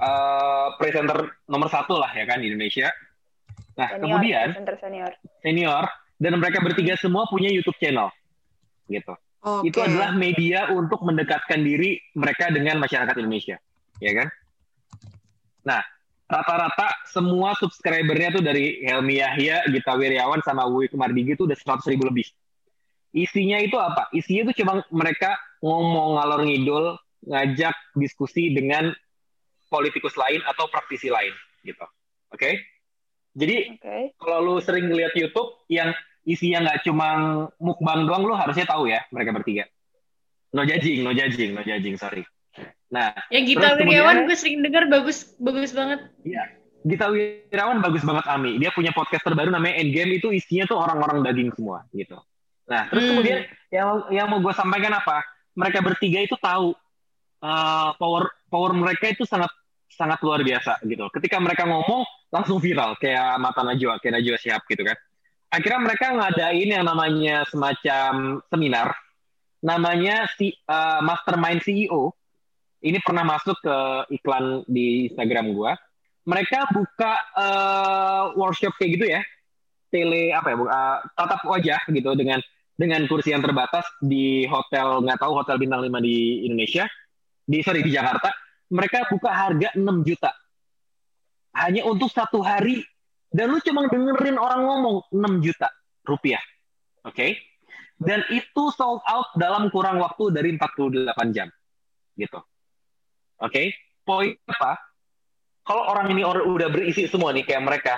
uh, 0.00 0.74
presenter 0.80 1.38
nomor 1.46 1.68
satu 1.68 1.98
lah 2.00 2.10
ya 2.12 2.24
kan 2.24 2.40
di 2.40 2.48
Indonesia. 2.52 2.88
Nah 3.74 3.90
Senior, 3.90 4.02
kemudian 4.06 4.46
presenter 4.54 4.76
senior. 4.78 5.12
senior 5.42 5.84
dan 6.18 6.32
mereka 6.38 6.62
bertiga 6.62 6.94
semua 6.96 7.26
punya 7.26 7.50
YouTube 7.50 7.76
channel 7.82 8.08
gitu. 8.86 9.14
Oke. 9.44 9.68
Itu 9.68 9.84
adalah 9.84 10.16
media 10.16 10.72
untuk 10.72 11.04
mendekatkan 11.04 11.60
diri 11.60 12.00
mereka 12.16 12.48
dengan 12.48 12.80
masyarakat 12.80 13.12
Indonesia, 13.20 13.60
ya 14.00 14.12
kan? 14.16 14.28
Nah, 15.68 15.84
rata-rata 16.24 16.88
semua 17.04 17.52
subscribernya 17.60 18.32
tuh 18.32 18.40
dari 18.40 18.80
Helmi 18.88 19.20
Yahya, 19.20 19.68
Gita 19.68 20.00
Wiryawan, 20.00 20.40
sama 20.40 20.64
Wui 20.64 20.88
Kumardigi 20.88 21.36
itu 21.36 21.44
udah 21.44 21.56
100 21.56 21.92
ribu 21.92 22.08
lebih. 22.08 22.24
Isinya 23.14 23.62
itu 23.62 23.78
apa? 23.78 24.10
Isinya 24.10 24.50
itu 24.50 24.66
cuma 24.66 24.82
mereka 24.90 25.38
ngomong 25.62 26.18
ngalor 26.18 26.40
ngidul, 26.42 26.84
ngajak 27.30 27.74
diskusi 27.94 28.50
dengan 28.50 28.90
politikus 29.70 30.18
lain 30.18 30.42
atau 30.44 30.66
praktisi 30.66 31.08
lain, 31.08 31.30
gitu. 31.62 31.86
Oke? 32.34 32.58
Jadi 33.38 33.78
Oke. 33.78 34.18
kalau 34.18 34.38
lu 34.42 34.54
sering 34.58 34.90
lihat 34.90 35.14
YouTube 35.14 35.62
yang 35.70 35.94
isinya 36.26 36.66
nggak 36.66 36.82
cuma 36.86 37.08
mukbang 37.62 38.06
doang, 38.06 38.26
lu 38.26 38.34
harusnya 38.34 38.66
tahu 38.66 38.90
ya 38.90 39.02
mereka 39.14 39.30
bertiga. 39.30 39.64
No 40.54 40.66
judging, 40.66 41.06
no 41.06 41.14
judging, 41.14 41.54
no 41.54 41.62
judging, 41.62 41.94
sorry. 41.94 42.26
Nah, 42.90 43.10
Yang 43.30 43.58
Gita 43.58 43.74
kemudian- 43.74 44.26
gue 44.26 44.38
sering 44.38 44.62
dengar 44.62 44.86
bagus 44.86 45.34
bagus 45.42 45.74
banget. 45.74 46.02
Gita 46.84 47.10
Wirawan 47.10 47.82
bagus 47.82 48.06
banget 48.06 48.26
Ami. 48.30 48.60
Dia 48.62 48.70
punya 48.70 48.94
podcast 48.94 49.24
terbaru 49.26 49.50
namanya 49.50 49.82
Endgame 49.82 50.18
itu 50.22 50.30
isinya 50.30 50.68
tuh 50.68 50.78
orang-orang 50.78 51.26
daging 51.26 51.50
semua 51.56 51.82
gitu. 51.90 52.14
Nah, 52.64 52.88
terus 52.88 53.04
Hmm. 53.04 53.10
kemudian 53.14 53.38
yang 53.68 53.88
yang 54.08 54.26
mau 54.30 54.40
gue 54.40 54.54
sampaikan 54.56 54.94
apa? 54.96 55.20
Mereka 55.54 55.78
bertiga 55.84 56.18
itu 56.24 56.34
tahu 56.40 56.72
uh, 57.44 57.90
power 58.00 58.32
power 58.48 58.72
mereka 58.74 59.12
itu 59.12 59.28
sangat 59.28 59.52
sangat 59.92 60.18
luar 60.24 60.42
biasa 60.42 60.82
gitu. 60.82 61.06
Ketika 61.12 61.38
mereka 61.38 61.68
ngomong 61.68 62.02
langsung 62.32 62.58
viral 62.58 62.98
kayak 62.98 63.38
mata 63.38 63.62
Najwa, 63.62 64.02
kayak 64.02 64.18
Najwa 64.18 64.36
Shihab 64.40 64.62
gitu 64.66 64.82
kan. 64.82 64.98
Akhirnya 65.54 65.80
mereka 65.86 66.06
ngadain 66.10 66.68
yang 66.68 66.82
namanya 66.82 67.46
semacam 67.46 68.42
seminar 68.50 68.90
namanya 69.62 70.26
si 70.34 70.50
uh, 70.66 70.98
Mastermind 71.04 71.62
CEO. 71.62 72.10
Ini 72.84 73.00
pernah 73.00 73.24
masuk 73.24 73.56
ke 73.64 73.76
iklan 74.20 74.60
di 74.68 75.08
Instagram 75.08 75.56
gua 75.56 75.72
mereka 76.24 76.64
buka 76.72 77.12
uh, 77.36 78.22
workshop 78.34 78.72
kayak 78.80 78.90
gitu 78.96 79.06
ya, 79.12 79.20
tele 79.92 80.32
apa 80.32 80.48
ya, 80.52 80.56
uh, 80.56 80.98
tatap 81.12 81.40
wajah 81.44 81.80
gitu 81.92 82.10
dengan 82.16 82.40
dengan 82.74 83.06
kursi 83.06 83.30
yang 83.30 83.42
terbatas 83.42 83.86
di 84.02 84.46
hotel 84.50 85.02
nggak 85.06 85.18
tahu 85.22 85.32
hotel 85.38 85.56
bintang 85.62 85.82
5 85.86 86.02
di 86.02 86.46
Indonesia, 86.46 86.84
di 87.46 87.62
sorry 87.62 87.86
di 87.86 87.94
Jakarta, 87.94 88.34
mereka 88.74 89.06
buka 89.06 89.30
harga 89.30 89.70
6 89.78 89.82
juta 90.02 90.30
hanya 91.54 91.86
untuk 91.86 92.10
satu 92.10 92.42
hari 92.42 92.82
dan 93.30 93.50
lu 93.50 93.58
cuma 93.62 93.86
dengerin 93.86 94.38
orang 94.38 94.66
ngomong 94.66 94.96
6 95.10 95.44
juta 95.46 95.70
rupiah, 96.06 96.42
oke? 97.06 97.14
Okay? 97.14 97.38
Dan 97.94 98.26
itu 98.34 98.62
sold 98.74 99.06
out 99.06 99.30
dalam 99.38 99.70
kurang 99.70 100.02
waktu 100.02 100.34
dari 100.34 100.50
48 100.58 101.30
jam, 101.30 101.46
gitu. 102.18 102.42
Oke, 103.38 103.50
okay? 103.50 103.66
poin 104.02 104.34
apa? 104.50 104.78
Kalau 105.64 105.82
orang 105.94 106.10
ini 106.10 106.26
udah 106.26 106.68
berisi 106.68 107.06
semua 107.06 107.30
nih 107.30 107.46
kayak 107.46 107.62
mereka, 107.64 107.94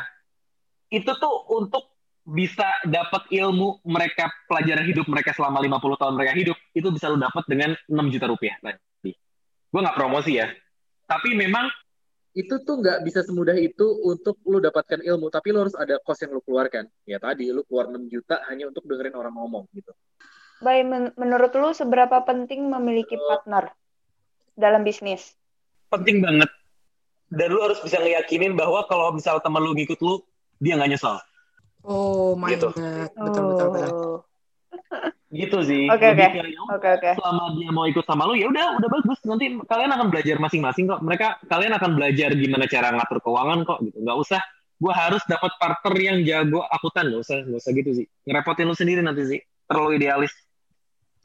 itu 0.92 1.08
tuh 1.16 1.48
untuk 1.50 1.95
bisa 2.26 2.66
dapat 2.82 3.30
ilmu 3.30 3.86
mereka 3.86 4.26
pelajaran 4.50 4.82
hidup 4.82 5.06
mereka 5.06 5.30
selama 5.30 5.62
50 5.62 6.02
tahun 6.02 6.14
mereka 6.18 6.32
hidup 6.34 6.58
itu 6.74 6.88
bisa 6.90 7.06
lu 7.06 7.22
dapat 7.22 7.46
dengan 7.46 7.78
6 7.86 8.12
juta 8.12 8.26
rupiah 8.26 8.58
tadi. 8.58 9.14
Gue 9.70 9.80
nggak 9.80 9.94
promosi 9.94 10.42
ya, 10.42 10.50
tapi 11.06 11.38
memang 11.38 11.70
itu 12.36 12.60
tuh 12.66 12.82
nggak 12.82 13.00
bisa 13.06 13.22
semudah 13.22 13.54
itu 13.56 13.86
untuk 14.04 14.36
lu 14.44 14.58
dapatkan 14.58 15.00
ilmu, 15.06 15.30
tapi 15.30 15.54
lu 15.54 15.64
harus 15.64 15.78
ada 15.78 15.96
cost 16.02 16.20
yang 16.26 16.36
lu 16.36 16.42
keluarkan. 16.42 16.90
Ya 17.06 17.22
tadi 17.22 17.48
lu 17.48 17.62
keluar 17.64 17.88
6 17.88 18.10
juta 18.10 18.42
hanya 18.50 18.68
untuk 18.68 18.84
dengerin 18.84 19.14
orang 19.14 19.32
ngomong 19.32 19.64
gitu. 19.72 19.94
Baik, 20.60 20.84
men 20.88 21.04
menurut 21.20 21.52
lu 21.54 21.70
seberapa 21.72 22.24
penting 22.26 22.66
memiliki 22.66 23.14
partner 23.16 23.70
dalam 24.58 24.82
bisnis? 24.82 25.36
Penting 25.92 26.24
banget. 26.24 26.50
Dan 27.30 27.54
lu 27.54 27.60
harus 27.62 27.78
bisa 27.84 28.00
ngeyakinin 28.02 28.56
bahwa 28.56 28.82
kalau 28.90 29.12
misal 29.14 29.38
teman 29.44 29.62
lu 29.62 29.76
ngikut 29.76 30.00
lu, 30.00 30.24
dia 30.58 30.74
nggak 30.74 30.96
nyesal. 30.96 31.20
Oh 31.86 32.34
my 32.34 32.50
Gitu. 32.50 32.68
god, 32.74 33.10
betul 33.14 33.42
betul 33.54 33.68
betul. 33.70 33.90
Oh. 33.94 34.18
Gitu 35.30 35.58
sih. 35.66 35.84
Oke, 35.90 36.06
oke. 36.14 36.22
udah, 36.22 36.74
Oke, 36.78 36.88
oke. 36.98 37.10
Selama 37.18 37.44
dia 37.58 37.70
mau 37.74 37.84
ikut 37.86 38.04
sama 38.06 38.26
lu, 38.30 38.34
ya 38.38 38.46
udah, 38.50 38.78
udah 38.78 38.88
bagus. 38.88 39.18
Nanti 39.26 39.46
kalian 39.66 39.90
akan 39.94 40.06
belajar 40.10 40.36
masing-masing 40.38 40.86
kok. 40.86 41.00
Mereka, 41.02 41.26
kalian 41.50 41.72
akan 41.76 41.90
belajar 41.98 42.30
gimana 42.34 42.64
cara 42.70 42.94
ngatur 42.94 43.18
keuangan 43.22 43.58
kok. 43.66 43.78
Gitu. 43.82 43.98
Nggak 44.06 44.16
usah, 44.22 44.40
gua 44.78 44.92
harus 44.94 45.22
dapat 45.26 45.50
partner 45.58 45.94
yang 45.98 46.18
jago 46.22 46.62
akutan. 46.70 47.10
Nggak 47.10 47.22
usah, 47.26 47.36
nggak 47.42 47.60
usah 47.62 47.72
gitu 47.74 47.90
sih. 48.02 48.06
Ngerepotin 48.26 48.66
lu 48.70 48.74
sendiri 48.78 49.00
nanti 49.02 49.22
sih. 49.26 49.40
Terlalu 49.66 49.90
idealis. 49.98 50.32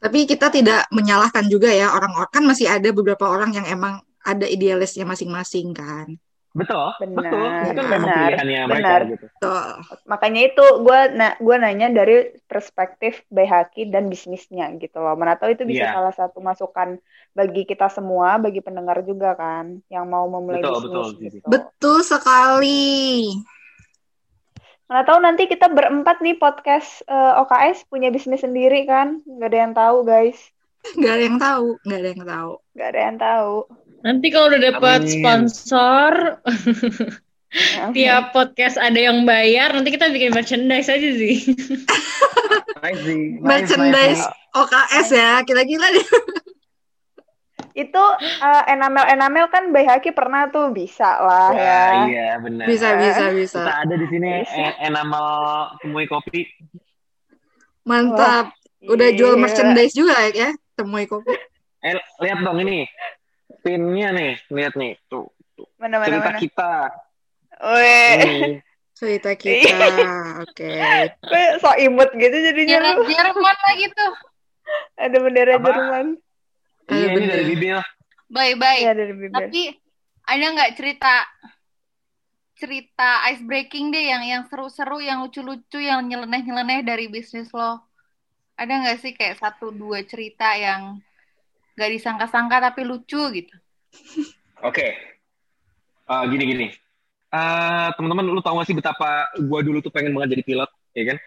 Tapi 0.02 0.26
kita 0.26 0.50
tidak 0.50 0.90
menyalahkan 0.90 1.46
juga 1.46 1.70
ya 1.70 1.94
orang-orang 1.94 2.30
kan 2.34 2.42
masih 2.42 2.66
ada 2.66 2.90
beberapa 2.90 3.22
orang 3.30 3.54
yang 3.54 3.66
emang 3.70 4.02
ada 4.26 4.50
idealisnya 4.50 5.06
masing-masing 5.06 5.70
kan. 5.70 6.18
Betul, 6.52 6.92
Benar, 7.00 7.16
betul. 7.16 7.48
Itu 7.48 7.72
kan 7.72 7.86
memang 7.88 8.00
benar, 8.04 8.28
pilihannya 8.28 8.60
mereka 8.68 8.76
benar. 8.76 9.00
gitu. 9.08 9.24
Betul. 9.24 9.64
Makanya 10.04 10.40
itu 10.44 10.64
gue 10.84 11.00
na 11.16 11.28
gua 11.40 11.56
nanya 11.56 11.88
dari 11.88 12.16
perspektif 12.44 13.24
Bayhaki 13.32 13.88
dan 13.88 14.12
bisnisnya 14.12 14.68
gitu 14.76 15.00
loh. 15.00 15.16
Mana 15.16 15.40
tahu 15.40 15.56
itu 15.56 15.64
bisa 15.64 15.88
Iya. 15.88 15.96
salah 15.96 16.12
satu 16.12 16.44
masukan 16.44 17.00
bagi 17.32 17.64
kita 17.64 17.88
semua, 17.88 18.36
bagi 18.36 18.60
pendengar 18.60 19.00
juga 19.00 19.32
kan, 19.32 19.80
yang 19.88 20.04
mau 20.04 20.28
memulai 20.28 20.60
Betul, 20.60 20.72
bisnis 20.76 20.84
betul, 20.84 21.06
gitu. 21.08 21.20
Zizi. 21.24 21.38
Betul 21.48 21.98
sekali. 22.04 22.92
Mana 24.84 25.08
tahu 25.08 25.18
nanti 25.24 25.48
kita 25.48 25.72
berempat 25.72 26.20
nih 26.20 26.36
podcast 26.36 27.00
eh, 27.08 27.40
OKS 27.40 27.88
punya 27.88 28.12
bisnis 28.12 28.44
sendiri 28.44 28.84
kan, 28.84 29.24
nggak 29.24 29.48
ada 29.48 29.58
yang 29.58 29.72
tahu 29.72 29.96
guys, 30.04 30.36
Gak 30.98 31.14
ada 31.14 31.22
yang 31.22 31.38
tahu, 31.38 31.78
gak 31.86 31.98
ada 32.02 32.08
yang 32.10 32.24
tahu. 32.26 32.52
nggak 32.74 32.88
ada 32.90 33.00
yang 33.00 33.16
tahu. 33.16 33.54
Nanti 34.02 34.26
kalau 34.28 34.50
udah 34.50 34.62
dapat 34.62 35.00
Amin. 35.06 35.10
sponsor, 35.10 36.12
Ya, 37.52 37.92
tiap 37.92 38.32
podcast 38.32 38.80
ada 38.80 38.96
yang 38.96 39.28
bayar, 39.28 39.76
nanti 39.76 39.92
kita 39.92 40.08
bikin 40.08 40.32
merchandise 40.32 40.88
aja 40.88 41.10
sih. 41.12 41.36
Nice. 42.82 43.38
Merchandise 43.38 44.24
OKS 44.50 45.08
ya, 45.14 45.38
gila-gila 45.46 45.86
deh. 45.86 46.02
Itu 47.86 48.04
eh, 48.18 48.62
enamel-enamel 48.68 49.46
kan 49.48 49.70
Bayhaki 49.70 50.10
pernah 50.10 50.50
tuh 50.50 50.74
bisa 50.74 51.06
lah 51.22 51.48
ya. 51.54 51.62
Wah, 51.62 51.92
iya 52.10 52.28
benar. 52.42 52.66
Bisa, 52.66 52.88
bisa, 52.98 53.24
bisa. 53.30 53.60
Kita 53.62 53.74
ada 53.86 53.94
di 53.94 54.06
sini 54.10 54.28
Bisa. 54.42 54.56
eh, 54.58 54.72
enamal 54.82 55.30
temui 55.78 56.10
kopi. 56.10 56.48
Mantap. 57.86 58.50
Udah 58.82 59.08
jual 59.14 59.38
Iya. 59.38 59.42
merchandise 59.46 59.94
juga 59.94 60.16
ya, 60.34 60.50
temui 60.74 61.06
kopi. 61.06 61.32
Eh, 61.86 61.94
lihat 62.18 62.42
dong 62.42 62.58
ini. 62.66 62.82
Pinnya 63.62 64.10
nih, 64.10 64.42
lihat 64.48 64.74
nih. 64.74 64.98
Tuh, 65.06 65.30
Mana 65.78 65.96
mana 65.96 66.06
cerita 66.06 66.28
mana. 66.28 66.38
kita. 66.38 66.72
Weh. 67.62 68.58
Cerita 68.92 69.30
kita. 69.42 69.86
Oke. 70.42 70.68
gue 71.22 71.44
so 71.58 71.70
imut 71.78 72.10
gitu 72.12 72.36
jadinya 72.36 72.82
Jerman, 72.82 72.94
lu. 72.98 73.02
Jerman 73.06 73.56
lah 73.56 73.74
gitu. 73.74 74.06
Ada 74.94 75.16
bendera 75.16 75.52
Apa? 75.56 75.66
Jerman. 75.68 76.06
Iya, 76.86 76.98
ini 77.00 77.14
bener. 77.14 77.30
dari 77.30 77.44
Bibil. 77.48 77.78
Bye-bye. 78.28 78.80
Iya 78.80 78.92
dari 78.92 79.12
bibir. 79.12 79.34
Tapi 79.36 79.62
ada 80.24 80.44
nggak 80.50 80.72
cerita 80.74 81.12
cerita 82.54 83.26
ice 83.28 83.42
breaking 83.42 83.90
deh 83.90 84.06
yang 84.06 84.22
yang 84.22 84.42
seru-seru, 84.46 84.98
yang 84.98 85.20
lucu-lucu, 85.20 85.78
yang 85.78 86.02
nyeleneh-nyeleneh 86.02 86.80
dari 86.80 87.06
bisnis 87.06 87.50
lo? 87.50 87.82
Ada 88.54 88.72
nggak 88.82 88.98
sih 88.98 89.12
kayak 89.12 89.38
satu 89.38 89.70
dua 89.70 90.02
cerita 90.02 90.54
yang 90.54 91.02
nggak 91.76 91.90
disangka-sangka 91.98 92.56
tapi 92.72 92.84
lucu 92.84 93.22
gitu? 93.32 93.54
Oke. 94.62 94.86
Eh, 96.08 96.24
gini 96.28 96.44
gini. 96.44 96.66
Eh, 97.32 97.88
teman-teman 97.96 98.28
lu 98.28 98.44
tahu 98.44 98.60
gak 98.60 98.68
sih 98.68 98.76
betapa 98.76 99.32
gua 99.48 99.64
dulu 99.64 99.80
tuh 99.80 99.88
pengen 99.88 100.12
banget 100.12 100.36
jadi 100.36 100.44
pilot, 100.44 100.70
ya 100.92 101.04
kan? 101.08 101.18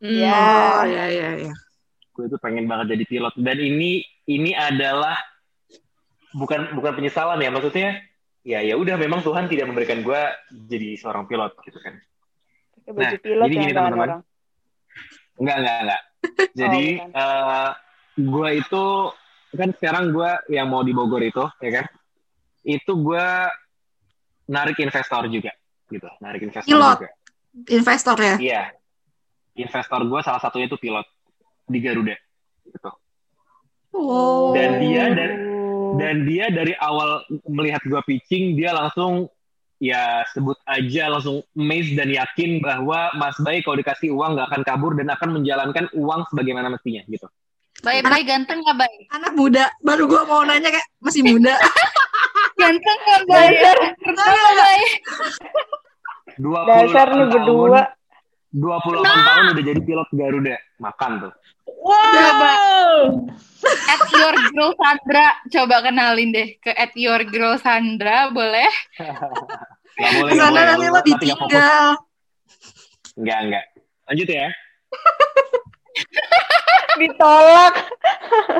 Iya. 0.00 0.34
Oh, 0.34 0.84
iya, 0.90 1.04
iya, 1.12 1.28
iya. 1.46 1.54
Gue 2.10 2.26
tuh 2.26 2.40
pengen 2.42 2.66
banget 2.66 2.98
jadi 2.98 3.04
pilot 3.06 3.34
dan 3.38 3.56
ini 3.60 4.02
ini 4.26 4.50
adalah 4.50 5.14
bukan 6.34 6.74
bukan 6.74 6.92
penyesalan 6.98 7.38
ya 7.42 7.50
maksudnya 7.50 8.02
ya 8.42 8.62
ya 8.62 8.74
udah 8.78 8.94
memang 8.98 9.20
Tuhan 9.22 9.50
tidak 9.50 9.68
memberikan 9.70 10.00
gua 10.02 10.32
jadi 10.50 10.98
seorang 10.98 11.30
pilot 11.30 11.54
gitu 11.62 11.78
kan. 11.78 11.94
Pakai 12.74 12.90
baju 12.96 13.14
Nah, 13.14 13.20
pilot 13.22 13.46
jadi 13.46 13.54
ya 13.54 13.62
gini, 13.62 13.72
teman-teman. 13.76 14.08
Enggak, 15.40 15.56
enggak, 15.62 15.76
enggak. 15.80 16.02
Jadi 16.60 16.84
bukan. 17.00 17.10
eh 17.16 17.70
gue 18.20 18.48
itu 18.60 18.84
kan 19.56 19.70
sekarang 19.74 20.14
gue 20.14 20.30
yang 20.54 20.70
mau 20.70 20.82
di 20.86 20.94
Bogor 20.94 21.22
itu, 21.22 21.42
ya 21.62 21.70
kan? 21.82 21.86
Itu 22.62 23.00
gue 23.00 23.26
narik 24.50 24.78
investor 24.82 25.30
juga, 25.30 25.54
gitu. 25.88 26.08
Narik 26.18 26.50
investor 26.50 26.70
Pilot. 26.70 26.96
juga. 26.98 27.10
Investor 27.70 28.16
ya. 28.18 28.36
Iya. 28.38 28.62
Investor 29.58 30.00
gue 30.06 30.20
salah 30.22 30.38
satunya 30.38 30.70
itu 30.70 30.78
pilot 30.78 31.06
di 31.66 31.78
Garuda, 31.82 32.16
gitu. 32.66 32.90
Oh. 33.90 34.54
Dan 34.54 34.78
dia 34.78 35.10
dan 35.10 35.30
dan 35.98 36.16
dia 36.22 36.46
dari 36.54 36.70
awal 36.78 37.26
melihat 37.50 37.82
gue 37.82 37.98
pitching, 38.06 38.54
dia 38.54 38.70
langsung 38.70 39.26
ya 39.80 40.22
sebut 40.30 40.60
aja 40.68 41.08
langsung 41.10 41.42
amazed 41.56 41.96
dan 41.98 42.12
yakin 42.12 42.60
bahwa 42.62 43.10
Mas 43.18 43.34
Bay 43.42 43.64
kalau 43.64 43.80
dikasih 43.80 44.12
uang 44.14 44.38
nggak 44.38 44.48
akan 44.52 44.62
kabur 44.62 44.92
dan 44.94 45.10
akan 45.10 45.40
menjalankan 45.40 45.90
uang 45.96 46.28
sebagaimana 46.30 46.70
mestinya, 46.70 47.02
gitu. 47.10 47.26
Baik, 47.80 48.04
baik 48.04 48.24
ganteng 48.28 48.60
nggak 48.60 48.76
baik? 48.76 49.00
anak 49.08 49.32
muda. 49.32 49.64
Baru 49.80 50.04
gua 50.04 50.28
mau 50.28 50.44
nanya 50.44 50.68
kayak 50.68 50.84
masih 51.00 51.24
muda. 51.24 51.56
Ganteng 52.60 52.98
nggak 53.08 53.22
baik? 53.24 53.56
Nggak 54.04 54.54
baik? 54.60 54.90
28 56.40 56.68
dasar 56.68 57.08
tahun, 57.08 57.28
berdua. 57.32 57.82
28 58.52 59.04
tahun 59.04 59.44
udah 59.56 59.64
jadi 59.64 59.80
pilot 59.80 60.08
Garuda. 60.12 60.56
Makan 60.76 61.12
tuh. 61.24 61.32
Wow. 61.80 63.24
At 63.88 64.00
your 64.12 64.34
girl 64.52 64.72
Sandra, 64.76 65.26
coba 65.48 65.76
kenalin 65.80 66.32
deh 66.32 66.48
ke 66.60 66.72
at 66.76 66.92
your 66.96 67.24
girl 67.28 67.56
Sandra, 67.56 68.28
boleh? 68.28 68.68
Gak 70.00 70.16
boleh, 70.16 70.32
gak 70.32 70.48
Sana 70.48 70.48
boleh. 70.48 70.64
nanti 70.64 70.80
Lu 70.80 70.88
lo 70.88 70.96
gak 70.96 71.04
ditinggal. 71.04 71.84
Enggak, 73.20 73.38
enggak. 73.44 73.64
Lanjut 74.08 74.28
ya. 74.32 74.48
Ditolak. 76.98 77.74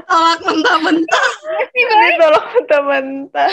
Tolak 0.07 0.41
mentah-mentah. 0.45 1.27
Ditolak 1.75 2.45
mentah-mentah. 2.55 3.51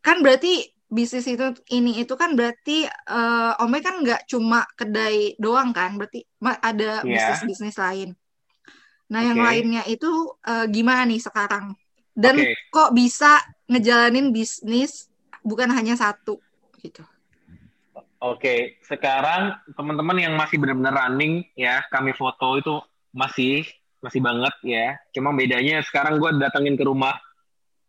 Kan 0.00 0.24
berarti 0.24 0.72
bisnis 0.88 1.28
itu 1.28 1.44
ini 1.68 2.00
itu 2.00 2.16
kan 2.16 2.32
berarti 2.32 2.88
eh, 2.88 3.52
Ome 3.60 3.84
kan 3.84 4.00
nggak 4.00 4.24
cuma 4.24 4.64
kedai 4.72 5.36
doang 5.36 5.76
kan, 5.76 6.00
berarti 6.00 6.24
ada 6.40 7.04
Iya. 7.04 7.04
bisnis-bisnis 7.04 7.76
lain. 7.76 8.16
Nah, 9.08 9.20
yang 9.24 9.40
Oke. 9.40 9.46
lainnya 9.48 9.82
itu 9.84 10.08
eh, 10.46 10.66
gimana 10.72 11.04
nih 11.04 11.20
sekarang? 11.20 11.76
Dan 12.16 12.40
Oke. 12.40 12.56
kok 12.72 12.90
bisa 12.96 13.36
ngejalanin 13.68 14.32
bisnis 14.32 15.12
bukan 15.44 15.70
hanya 15.70 15.94
satu 15.94 16.40
gitu. 16.80 17.04
Oke, 18.18 18.82
sekarang 18.82 19.54
teman-teman 19.78 20.18
yang 20.18 20.34
masih 20.34 20.58
benar-benar 20.58 21.06
running 21.06 21.46
ya, 21.54 21.86
kami 21.86 22.10
foto 22.10 22.58
itu 22.58 22.74
masih 23.12 23.66
masih 23.98 24.20
banget 24.22 24.54
ya. 24.62 24.86
Cuma 25.14 25.34
bedanya 25.34 25.82
sekarang 25.82 26.22
gue 26.22 26.30
datengin 26.38 26.78
ke 26.78 26.84
rumah 26.86 27.18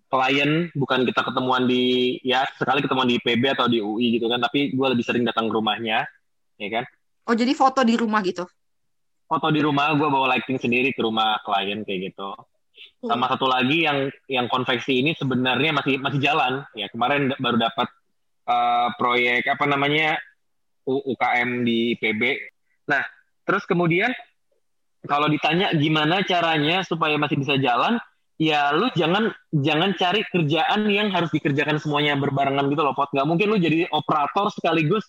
klien 0.10 0.74
bukan 0.74 1.06
kita 1.06 1.22
ketemuan 1.22 1.70
di 1.70 2.18
ya 2.26 2.42
sekali 2.58 2.82
ketemuan 2.82 3.06
di 3.06 3.22
PB 3.22 3.44
atau 3.54 3.70
di 3.70 3.78
UI 3.78 4.18
gitu 4.18 4.26
kan 4.26 4.42
tapi 4.42 4.74
gue 4.74 4.88
lebih 4.90 5.06
sering 5.06 5.22
datang 5.22 5.48
ke 5.50 5.54
rumahnya 5.54 6.10
ya 6.58 6.70
kan? 6.74 6.84
Oh, 7.30 7.38
jadi 7.38 7.54
foto 7.54 7.86
di 7.86 7.94
rumah 7.94 8.26
gitu. 8.26 8.46
foto 9.30 9.54
di 9.54 9.62
rumah 9.62 9.94
gue 9.94 10.10
bawa 10.10 10.34
lighting 10.34 10.58
sendiri 10.58 10.90
ke 10.90 11.06
rumah 11.06 11.38
klien 11.46 11.86
kayak 11.86 12.10
gitu. 12.10 12.34
Sama 13.06 13.30
satu 13.30 13.46
lagi 13.46 13.86
yang 13.86 14.10
yang 14.26 14.50
konveksi 14.50 15.06
ini 15.06 15.14
sebenarnya 15.14 15.70
masih 15.70 16.02
masih 16.02 16.18
jalan. 16.18 16.66
Ya 16.74 16.90
kemarin 16.90 17.30
baru 17.38 17.62
dapat 17.62 17.94
eh, 18.50 18.90
proyek 18.98 19.46
apa 19.46 19.70
namanya 19.70 20.18
UKM 20.90 21.62
di 21.62 21.94
PB 22.00 22.22
nah 22.90 23.06
terus 23.46 23.66
kemudian 23.70 24.10
kalau 25.08 25.32
ditanya 25.32 25.72
gimana 25.76 26.26
caranya 26.28 26.84
supaya 26.84 27.16
masih 27.16 27.40
bisa 27.40 27.56
jalan 27.56 27.96
ya 28.40 28.72
lu 28.72 28.88
jangan 28.96 29.32
jangan 29.52 29.96
cari 30.00 30.24
kerjaan 30.32 30.88
yang 30.88 31.12
harus 31.12 31.28
dikerjakan 31.32 31.80
semuanya 31.80 32.16
berbarengan 32.20 32.68
gitu 32.72 32.82
loh 32.84 32.96
pot. 32.96 33.12
Nggak 33.12 33.28
mungkin 33.28 33.48
lu 33.52 33.58
jadi 33.60 33.88
operator 33.92 34.52
sekaligus 34.52 35.04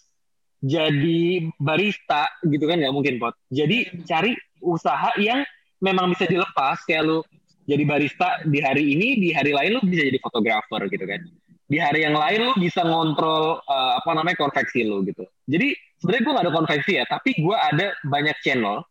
jadi 0.60 1.48
barista 1.56 2.28
gitu 2.44 2.66
kan 2.66 2.82
nggak 2.82 2.94
mungkin 2.94 3.18
pot. 3.18 3.34
Jadi 3.50 4.04
cari 4.06 4.34
usaha 4.62 5.14
yang 5.16 5.42
memang 5.80 6.12
bisa 6.12 6.28
dilepas 6.28 6.82
kayak 6.84 7.06
lu 7.06 7.18
jadi 7.64 7.86
barista 7.86 8.42
di 8.46 8.58
hari 8.58 8.98
ini 8.98 9.08
di 9.22 9.28
hari 9.30 9.54
lain 9.54 9.78
lu 9.78 9.82
bisa 9.86 10.06
jadi 10.06 10.18
fotografer 10.18 10.86
gitu 10.90 11.06
kan. 11.06 11.22
Di 11.70 11.78
hari 11.78 12.02
yang 12.02 12.18
lain 12.18 12.50
lu 12.50 12.52
bisa 12.58 12.82
ngontrol 12.82 13.62
eh, 13.62 13.92
apa 13.98 14.10
namanya 14.10 14.36
konveksi 14.42 14.86
lu 14.86 15.06
gitu. 15.06 15.22
Jadi 15.46 15.70
sebenarnya 16.02 16.22
gue 16.24 16.34
gak 16.34 16.46
ada 16.48 16.54
konveksi 16.56 16.92
ya 16.96 17.04
tapi 17.06 17.30
gue 17.36 17.56
ada 17.56 17.92
banyak 18.08 18.36
channel 18.42 18.82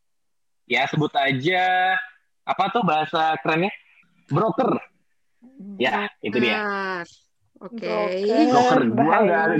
ya 0.69 0.85
sebut 0.85 1.09
aja 1.17 1.97
apa 2.45 2.63
tuh 2.69 2.85
bahasa 2.85 3.33
kerennya? 3.41 3.73
Broker. 4.29 4.77
Ya 5.81 6.07
itu 6.21 6.37
dia. 6.37 6.61
Oke. 7.57 7.89
broker. 8.53 8.79
Gue 8.93 9.17
nggak 9.25 9.41
ada 9.49 9.57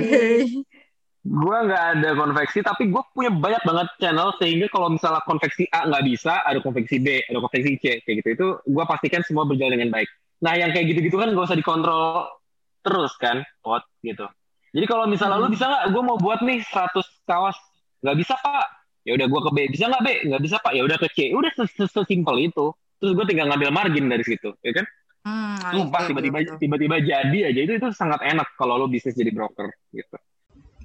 gue 1.20 1.58
nggak 1.68 1.84
ada 2.00 2.10
konveksi 2.16 2.64
tapi 2.64 2.88
gue 2.88 3.04
punya 3.12 3.28
banyak 3.28 3.60
banget 3.68 3.88
channel 4.00 4.32
sehingga 4.40 4.72
kalau 4.72 4.88
misalnya 4.88 5.20
konveksi 5.28 5.68
A 5.68 5.84
nggak 5.84 6.04
bisa 6.08 6.42
ada 6.48 6.64
konveksi 6.64 6.96
B 6.96 7.22
ada 7.28 7.44
konveksi 7.44 7.76
C 7.76 7.86
kayak 8.06 8.16
gitu. 8.24 8.30
Itu 8.40 8.48
gue 8.64 8.84
pastikan 8.88 9.26
semua 9.28 9.44
berjalan 9.44 9.76
dengan 9.82 10.00
baik. 10.00 10.10
Nah 10.46 10.56
yang 10.56 10.72
kayak 10.72 10.96
gitu-gitu 10.96 11.20
kan 11.20 11.36
gak 11.36 11.52
usah 11.52 11.60
dikontrol 11.60 12.32
terus 12.80 13.12
kan 13.20 13.44
pot 13.60 13.84
gitu. 14.00 14.24
Jadi 14.72 14.86
kalau 14.88 15.10
misalnya 15.10 15.42
lu 15.42 15.52
bisa 15.52 15.68
nggak? 15.68 15.84
Gue 15.92 16.02
mau 16.06 16.16
buat 16.16 16.40
nih 16.46 16.64
100 16.64 17.04
kawas. 17.28 17.58
Nggak 18.00 18.18
bisa 18.24 18.34
pak 18.40 18.79
ya 19.08 19.16
udah 19.16 19.28
gue 19.32 19.40
ke 19.48 19.52
B 19.56 19.58
bisa 19.72 19.88
nggak 19.88 20.04
B 20.04 20.08
nggak 20.28 20.42
bisa 20.44 20.56
pak 20.60 20.74
ya 20.76 20.82
udah 20.84 20.98
ke 21.00 21.08
C 21.16 21.18
udah 21.32 21.52
ses- 21.56 21.72
ses- 21.76 21.94
sesimpel 21.94 22.36
itu 22.40 22.72
terus 23.00 23.12
gue 23.16 23.26
tinggal 23.28 23.48
ngambil 23.48 23.72
margin 23.72 24.06
dari 24.12 24.24
situ 24.24 24.52
ya 24.64 24.74
kan 24.76 24.88
Hmm, 25.20 25.60
sumpah 25.76 26.08
oke, 26.08 26.16
tiba-tiba 26.16 26.38
tiba-tiba 26.56 26.96
jadi 27.04 27.52
aja 27.52 27.60
itu 27.60 27.74
itu 27.76 27.88
sangat 27.92 28.24
enak 28.24 28.56
kalau 28.56 28.80
lo 28.80 28.88
bisnis 28.88 29.20
jadi 29.20 29.36
broker 29.36 29.68
gitu 29.92 30.16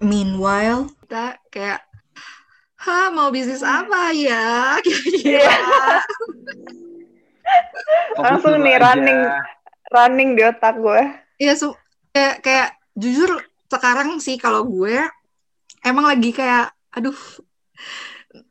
Meanwhile, 0.03 0.91
kita 1.07 1.39
kayak, 1.55 1.81
ha 2.83 3.15
mau 3.15 3.31
bisnis 3.31 3.63
apa 3.63 4.11
ya? 4.11 4.75
Kira-kira. 4.85 5.55
Fokus 8.19 8.43
Langsung 8.43 8.59
nih, 8.59 8.75
aja. 8.75 8.83
running. 8.91 9.21
running 9.95 10.31
di 10.35 10.43
otak 10.43 10.75
gue. 10.83 11.03
Iya, 11.39 11.55
su- 11.55 11.79
kayak, 12.11 12.43
kayak 12.43 12.69
jujur 12.99 13.39
sekarang 13.71 14.19
sih 14.19 14.35
kalau 14.35 14.67
gue 14.67 14.99
emang 15.87 16.11
lagi 16.11 16.35
kayak, 16.35 16.75
aduh, 16.91 17.15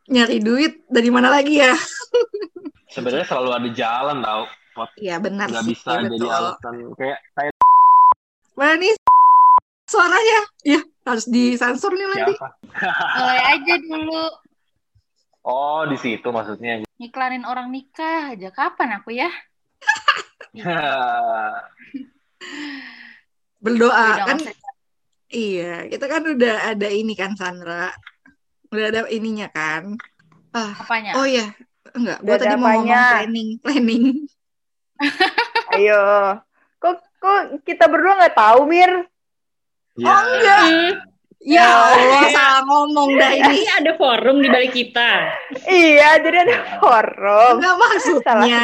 nyari 0.08 0.38
duit 0.40 0.86
dari 0.88 1.10
mana 1.12 1.34
lagi 1.34 1.60
ya? 1.60 1.74
sebenarnya 2.94 3.26
selalu 3.26 3.50
ada 3.52 3.70
jalan 3.74 4.20
tau 4.22 4.46
Iya 4.98 5.22
benar 5.22 5.54
nggak 5.54 5.66
sih, 5.70 5.78
bisa 5.78 6.02
iya, 6.02 6.10
jadi 6.10 6.18
betul. 6.18 6.34
alasan 6.34 6.74
kayak 6.98 7.20
kayak 7.38 7.54
Mana 8.58 8.74
nih 8.82 8.94
suaranya? 9.86 10.40
Ya 10.66 10.82
harus 11.06 11.26
disensor 11.30 11.94
nih 11.94 12.08
nanti. 12.10 12.34
Mulai 13.22 13.40
aja 13.54 13.74
dulu 13.78 14.24
oh 15.44 15.84
di 15.86 15.98
situ 16.00 16.28
maksudnya 16.32 16.82
ngiklanin 16.98 17.44
orang 17.44 17.70
nikah 17.70 18.34
aja 18.34 18.50
kapan 18.50 18.90
aku 18.98 19.12
ya? 19.14 19.30
Berdoa 23.64 24.28
kan? 24.28 24.40
Iya, 25.34 25.90
kita 25.90 26.06
kan 26.06 26.24
udah 26.30 26.78
ada 26.78 26.88
ini 26.94 27.18
kan 27.18 27.34
Sandra, 27.34 27.90
udah 28.74 28.86
ada 28.90 29.02
ininya 29.08 29.48
kan. 29.54 29.96
Ah, 30.54 30.74
apanya? 30.74 31.18
oh 31.18 31.26
ya, 31.26 31.50
enggak, 31.94 32.18
gue 32.22 32.36
tadi 32.38 32.56
mau 32.58 32.74
ngomong 32.78 32.90
planning, 32.90 33.50
planning. 33.62 34.06
Ayo. 35.78 36.02
Kok 36.78 36.96
kok 37.18 37.42
kita 37.66 37.86
berdua 37.90 38.20
nggak 38.20 38.38
tahu, 38.38 38.66
Mir? 38.70 38.92
ya 39.94 40.10
Oh 40.10 40.22
enggak, 40.26 40.62
ya 41.46 41.66
Allah 41.70 42.26
salah 42.34 42.62
ngomong 42.66 43.14
dah 43.14 43.32
ini. 43.40 43.62
Ada 43.78 43.94
forum 43.94 44.42
di 44.42 44.50
balik 44.50 44.74
kita. 44.74 45.12
iya, 45.70 46.18
jadi 46.18 46.50
ada 46.50 46.58
forum. 46.82 47.62
Enggak 47.62 47.76
maksudnya. 47.78 48.62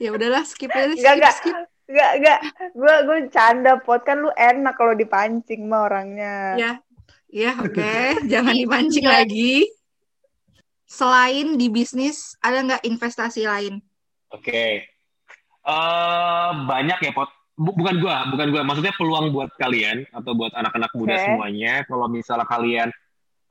Ya 0.00 0.08
udahlah 0.10 0.42
skip 0.48 0.72
aja, 0.72 0.92
skip, 0.96 1.04
enggak. 1.14 1.34
skip. 1.36 1.56
Enggak, 1.88 2.10
enggak. 2.16 2.38
Gue 2.72 2.94
gue 3.04 3.18
canda 3.28 3.76
pot 3.76 4.00
kan 4.02 4.24
lu 4.24 4.32
enak 4.32 4.74
kalau 4.76 4.96
dipancing 4.96 5.68
mah 5.68 5.84
orangnya. 5.88 6.56
Ya, 6.56 6.72
ya 7.32 7.56
oke, 7.58 7.92
jangan 8.28 8.52
dipancing 8.52 9.08
lagi. 9.08 9.64
Selain 10.84 11.56
di 11.56 11.72
bisnis, 11.72 12.36
ada 12.38 12.60
nggak 12.60 12.84
investasi 12.84 13.48
lain? 13.48 13.80
oke 14.28 14.64
Eh, 15.62 16.50
banyak 16.66 16.98
ya 17.00 17.12
pot 17.14 17.30
Bu- 17.52 17.76
bukan 17.76 18.00
gua 18.00 18.26
bukan 18.26 18.48
gua 18.50 18.62
maksudnya 18.64 18.90
peluang 18.96 19.30
buat 19.30 19.52
kalian 19.54 20.08
atau 20.10 20.32
buat 20.32 20.50
anak-anak 20.52 20.88
muda 20.96 21.14
Oke. 21.14 21.22
semuanya 21.22 21.84
kalau 21.84 22.08
misalnya 22.08 22.48
kalian 22.48 22.88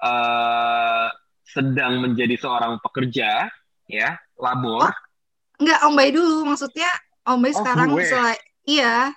eh 0.02 1.08
sedang 1.46 2.02
menjadi 2.02 2.34
seorang 2.36 2.82
pekerja 2.82 3.46
ya 3.86 4.10
labor 4.36 4.90
Enggak, 5.62 5.80
Om 5.86 5.94
Bay 5.94 6.10
dulu. 6.10 6.42
Maksudnya 6.44 6.90
Om 7.24 7.40
Bay 7.40 7.54
Oh, 7.54 7.58
sekarang 7.62 7.88
gue. 7.94 8.02
selain 8.04 8.40
iya, 8.66 8.96
Oh, 9.08 9.14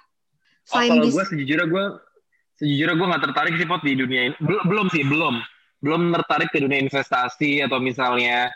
selain 0.68 0.90
kalau 0.92 1.02
bisnis. 1.02 1.16
gue 1.16 1.24
sejujurnya 1.32 1.66
gue 1.66 1.84
sejujurnya 2.58 2.94
gue 2.98 3.06
nggak 3.10 3.24
tertarik 3.30 3.54
sih 3.58 3.66
pot 3.68 3.82
di 3.82 3.94
dunia 3.98 4.30
ini. 4.30 4.36
Belum, 4.40 4.64
belum 4.70 4.86
sih, 4.90 5.02
belum. 5.06 5.34
Belum 5.84 6.02
tertarik 6.16 6.48
ke 6.54 6.58
dunia 6.64 6.80
investasi 6.80 7.60
atau 7.66 7.78
misalnya 7.82 8.48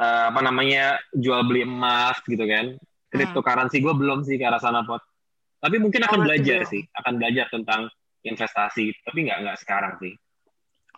eh, 0.00 0.24
apa 0.30 0.40
namanya 0.42 0.98
jual 1.14 1.44
beli 1.46 1.62
emas 1.64 2.18
gitu 2.26 2.42
kan. 2.44 2.76
Cryptocurrency 3.12 3.78
gue 3.84 3.94
belum 3.94 4.24
sih 4.24 4.40
ke 4.40 4.44
arah 4.48 4.60
sana 4.60 4.82
pot. 4.82 5.00
Tapi 5.62 5.76
mungkin 5.78 6.02
akan 6.02 6.20
Oh, 6.20 6.24
belajar 6.26 6.58
sih, 6.66 6.82
akan 6.96 7.12
belajar 7.20 7.46
tentang 7.52 7.86
investasi. 8.24 8.92
Tapi 9.06 9.18
nggak 9.28 9.38
nggak 9.46 9.58
sekarang 9.62 9.94
sih. 10.02 10.12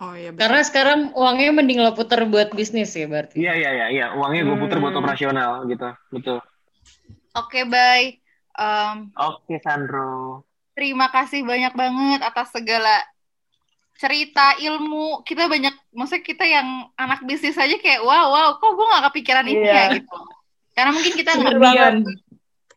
Oh 0.03 0.11
iya, 0.19 0.35
betul. 0.35 0.41
Karena 0.43 0.61
sekarang 0.67 1.01
uangnya 1.15 1.51
mending 1.55 1.79
lo 1.79 1.95
puter 1.95 2.27
buat 2.27 2.51
bisnis 2.51 2.91
ya 2.99 3.07
berarti. 3.07 3.39
Iya 3.39 3.53
iya 3.55 3.71
iya 3.79 3.87
iya. 3.95 4.07
Uangnya 4.19 4.43
gue 4.43 4.57
puter 4.59 4.79
buat 4.83 4.95
Hmm. 4.95 5.01
operasional 5.03 5.51
gitu. 5.71 5.89
Betul. 6.11 6.39
Oke, 7.35 7.67
bye. 7.67 8.19
Em, 8.59 9.11
Oke 9.19 9.59
Sandro. 9.63 10.43
Terima 10.75 11.07
kasih 11.09 11.47
banyak 11.47 11.73
banget 11.73 12.21
atas 12.23 12.51
segala 12.51 13.03
cerita 13.95 14.59
ilmu 14.59 15.23
kita 15.23 15.47
banyak 15.47 15.71
maksudnya 15.95 16.25
kita 16.27 16.45
yang 16.45 16.91
anak 16.99 17.23
bisnis 17.23 17.55
aja 17.55 17.79
kayak 17.79 18.03
wow 18.03 18.27
wow 18.35 18.49
kok 18.59 18.75
gue 18.75 18.87
gak 18.91 19.05
kepikiran 19.11 19.47
ini 19.47 19.63
Iya. 19.63 19.75
ya 19.75 19.85
gitu 20.03 20.17
karena 20.75 20.91
mungkin 20.91 21.13
kita 21.15 21.31
nggak 21.39 21.55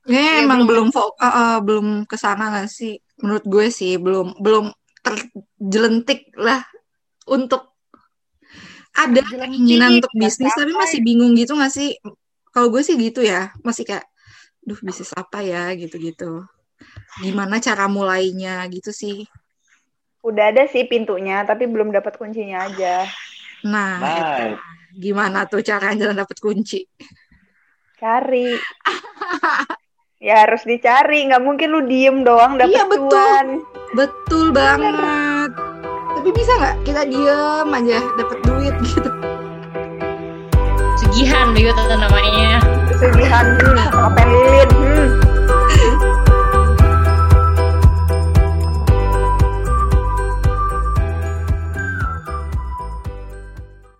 Iya, 0.07 0.47
emang 0.47 0.63
belum. 0.63 0.87
belum 0.87 1.03
uh, 1.03 1.27
uh, 1.27 1.55
belum 1.59 1.87
ke 2.07 2.15
sana 2.15 2.47
nggak 2.47 2.71
sih? 2.71 2.95
Menurut 3.19 3.43
gue 3.43 3.67
sih 3.67 3.99
belum 3.99 4.39
belum 4.39 4.71
terjelentik 5.03 6.31
lah 6.39 6.63
untuk 7.27 7.75
ada 8.95 9.19
keinginan 9.19 9.99
untuk 9.99 10.15
bisnis 10.15 10.55
tapi 10.55 10.71
masih 10.71 11.03
bingung 11.03 11.35
gitu 11.35 11.59
nggak 11.59 11.73
sih? 11.75 11.99
Kalau 12.55 12.71
gue 12.71 12.81
sih 12.87 12.95
gitu 12.95 13.19
ya, 13.19 13.51
masih 13.61 13.83
kayak, 13.83 14.07
duh 14.63 14.79
bisnis 14.79 15.11
apa 15.11 15.43
ya 15.43 15.75
gitu-gitu. 15.75 16.47
Gimana 17.17 17.57
cara 17.57 17.89
mulainya 17.89 18.61
gitu 18.69 18.93
sih? 18.93 19.25
Udah 20.21 20.53
ada 20.53 20.67
sih 20.69 20.85
pintunya, 20.85 21.41
tapi 21.47 21.65
belum 21.65 21.89
dapat 21.89 22.19
kuncinya 22.19 22.67
aja. 22.67 23.07
Nah, 23.65 23.97
itu. 23.97 24.45
gimana 24.97 25.49
tuh 25.49 25.65
caranya 25.65 26.13
dapat 26.13 26.37
kunci? 26.37 26.85
Cari. 27.97 28.53
ya 30.27 30.45
harus 30.45 30.61
dicari, 30.61 31.25
nggak 31.25 31.41
mungkin 31.41 31.67
lu 31.73 31.81
diem 31.89 32.21
doang 32.21 32.61
dapet 32.61 32.75
Iya, 32.77 32.85
betul. 32.85 33.09
cuan. 33.09 33.47
Betul 33.97 34.45
banget. 34.53 35.51
Tapi 36.17 36.29
bisa 36.33 36.51
nggak 36.59 36.75
kita 36.85 37.01
diem 37.09 37.69
aja 37.71 37.99
dapat 38.19 38.37
duit 38.45 38.75
gitu? 38.93 39.09
Segihan 41.01 41.55
begitu 41.55 41.81
namanya. 41.87 42.61
Pesugihan, 42.89 43.45
hmm, 43.57 44.27
lilin, 44.27 44.69
hmm. 44.69 45.36